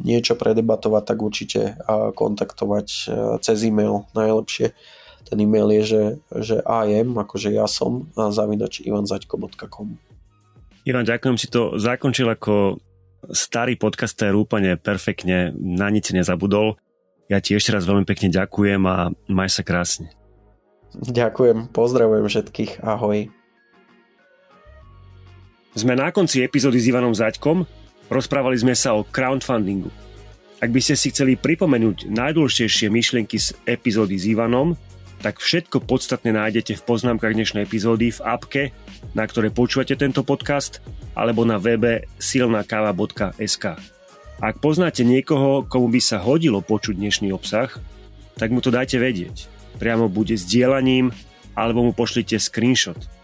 niečo 0.00 0.32
predebatovať, 0.32 1.02
tak 1.04 1.18
určite 1.20 1.76
kontaktovať 2.16 2.86
cez 3.44 3.58
e-mail 3.68 4.08
najlepšie. 4.16 4.72
Ten 5.26 5.42
e-mail 5.42 5.68
je, 5.80 5.82
že, 5.82 6.02
že 6.30 6.56
am, 6.62 7.18
akože 7.18 7.50
ja 7.50 7.66
som, 7.66 8.06
zavinač 8.14 8.84
ivanzaďko.com 8.84 9.98
Ivan, 10.86 11.04
ďakujem 11.04 11.36
si 11.36 11.50
to 11.50 11.76
zakončil 11.76 12.30
ako 12.32 12.80
starý 13.28 13.76
podcaster 13.76 14.32
úplne 14.32 14.78
perfektne, 14.78 15.52
na 15.52 15.90
nič 15.90 16.14
nezabudol. 16.14 16.78
Ja 17.28 17.44
ti 17.44 17.52
ešte 17.52 17.76
raz 17.76 17.84
veľmi 17.84 18.08
pekne 18.08 18.32
ďakujem 18.32 18.80
a 18.88 19.12
maj 19.28 19.52
sa 19.52 19.60
krásne. 19.60 20.08
Ďakujem, 20.96 21.68
pozdravujem 21.76 22.24
všetkých, 22.24 22.80
ahoj. 22.80 23.28
Sme 25.76 25.92
na 25.92 26.08
konci 26.08 26.40
epizódy 26.40 26.80
s 26.80 26.88
Ivanom 26.88 27.12
Zaďkom, 27.12 27.68
Rozprávali 28.08 28.56
sme 28.56 28.72
sa 28.72 28.96
o 28.96 29.04
crowdfundingu. 29.04 29.92
Ak 30.58 30.72
by 30.72 30.80
ste 30.80 30.96
si 30.96 31.12
chceli 31.12 31.36
pripomenúť 31.36 32.08
najdôležitejšie 32.08 32.88
myšlienky 32.90 33.36
z 33.36 33.54
epizódy 33.68 34.16
s 34.16 34.26
Ivanom, 34.26 34.74
tak 35.18 35.42
všetko 35.42 35.82
podstatne 35.82 36.34
nájdete 36.34 36.78
v 36.78 36.86
poznámkach 36.86 37.34
dnešnej 37.34 37.66
epizódy 37.66 38.14
v 38.14 38.20
appke, 38.22 38.62
na 39.12 39.26
ktorej 39.26 39.54
počúvate 39.54 39.98
tento 39.98 40.22
podcast, 40.22 40.78
alebo 41.18 41.42
na 41.42 41.58
webe 41.58 42.06
silnakava.sk. 42.22 43.64
Ak 44.38 44.62
poznáte 44.62 45.02
niekoho, 45.02 45.66
komu 45.66 45.90
by 45.90 46.00
sa 46.00 46.22
hodilo 46.22 46.62
počuť 46.62 46.94
dnešný 46.94 47.34
obsah, 47.34 47.74
tak 48.38 48.54
mu 48.54 48.62
to 48.62 48.70
dajte 48.70 48.96
vedieť. 49.02 49.50
Priamo 49.82 50.06
bude 50.06 50.38
sdielaním, 50.38 51.10
alebo 51.58 51.82
mu 51.82 51.92
pošlite 51.94 52.38
screenshot– 52.38 52.98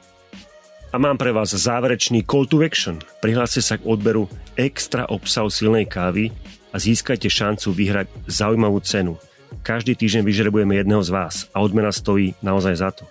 a 0.94 0.96
mám 1.02 1.18
pre 1.18 1.34
vás 1.34 1.50
záverečný 1.50 2.22
call 2.22 2.46
to 2.46 2.62
action. 2.62 3.02
Prihláste 3.18 3.58
sa 3.58 3.74
k 3.74 3.82
odberu 3.82 4.30
extra 4.54 5.10
obsahu 5.10 5.50
silnej 5.50 5.90
kávy 5.90 6.30
a 6.70 6.78
získajte 6.78 7.26
šancu 7.26 7.74
vyhrať 7.74 8.06
zaujímavú 8.30 8.78
cenu. 8.78 9.18
Každý 9.62 9.94
týždeň 9.94 10.22
vyžrebujeme 10.26 10.74
jedného 10.80 11.04
z 11.04 11.14
vás 11.14 11.46
a 11.54 11.62
odmena 11.62 11.94
stojí 11.94 12.34
naozaj 12.42 12.74
za 12.74 12.90
to. 12.90 13.04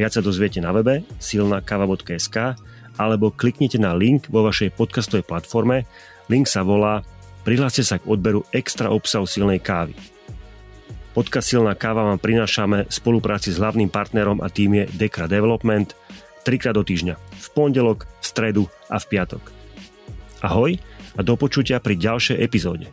Viac 0.00 0.16
sa 0.16 0.24
dozviete 0.24 0.62
na 0.62 0.72
webe 0.72 1.04
silnakava.sk 1.20 2.56
alebo 2.96 3.34
kliknite 3.34 3.76
na 3.76 3.92
link 3.92 4.30
vo 4.32 4.46
vašej 4.46 4.72
podcastovej 4.72 5.26
platforme. 5.26 5.84
Link 6.32 6.48
sa 6.48 6.64
volá 6.64 7.04
Prihláste 7.42 7.82
sa 7.82 7.98
k 7.98 8.06
odberu 8.06 8.46
extra 8.54 8.86
obsahu 8.94 9.26
silnej 9.26 9.58
kávy. 9.58 9.98
Podcast 11.12 11.50
Silná 11.50 11.74
káva 11.74 12.06
vám 12.06 12.22
prinášame 12.22 12.86
v 12.86 12.92
spolupráci 12.94 13.50
s 13.50 13.58
hlavným 13.58 13.90
partnerom 13.90 14.38
a 14.40 14.48
tým 14.48 14.78
je 14.80 14.84
Dekra 14.94 15.26
Development– 15.26 15.92
trikrát 16.42 16.74
do 16.74 16.82
týždňa. 16.82 17.14
V 17.16 17.46
pondelok, 17.54 18.04
v 18.20 18.24
stredu 18.26 18.64
a 18.90 18.98
v 18.98 19.08
piatok. 19.08 19.42
Ahoj 20.42 20.76
a 21.14 21.20
do 21.22 21.38
počutia 21.38 21.78
pri 21.78 21.94
ďalšej 21.94 22.36
epizóde. 22.42 22.90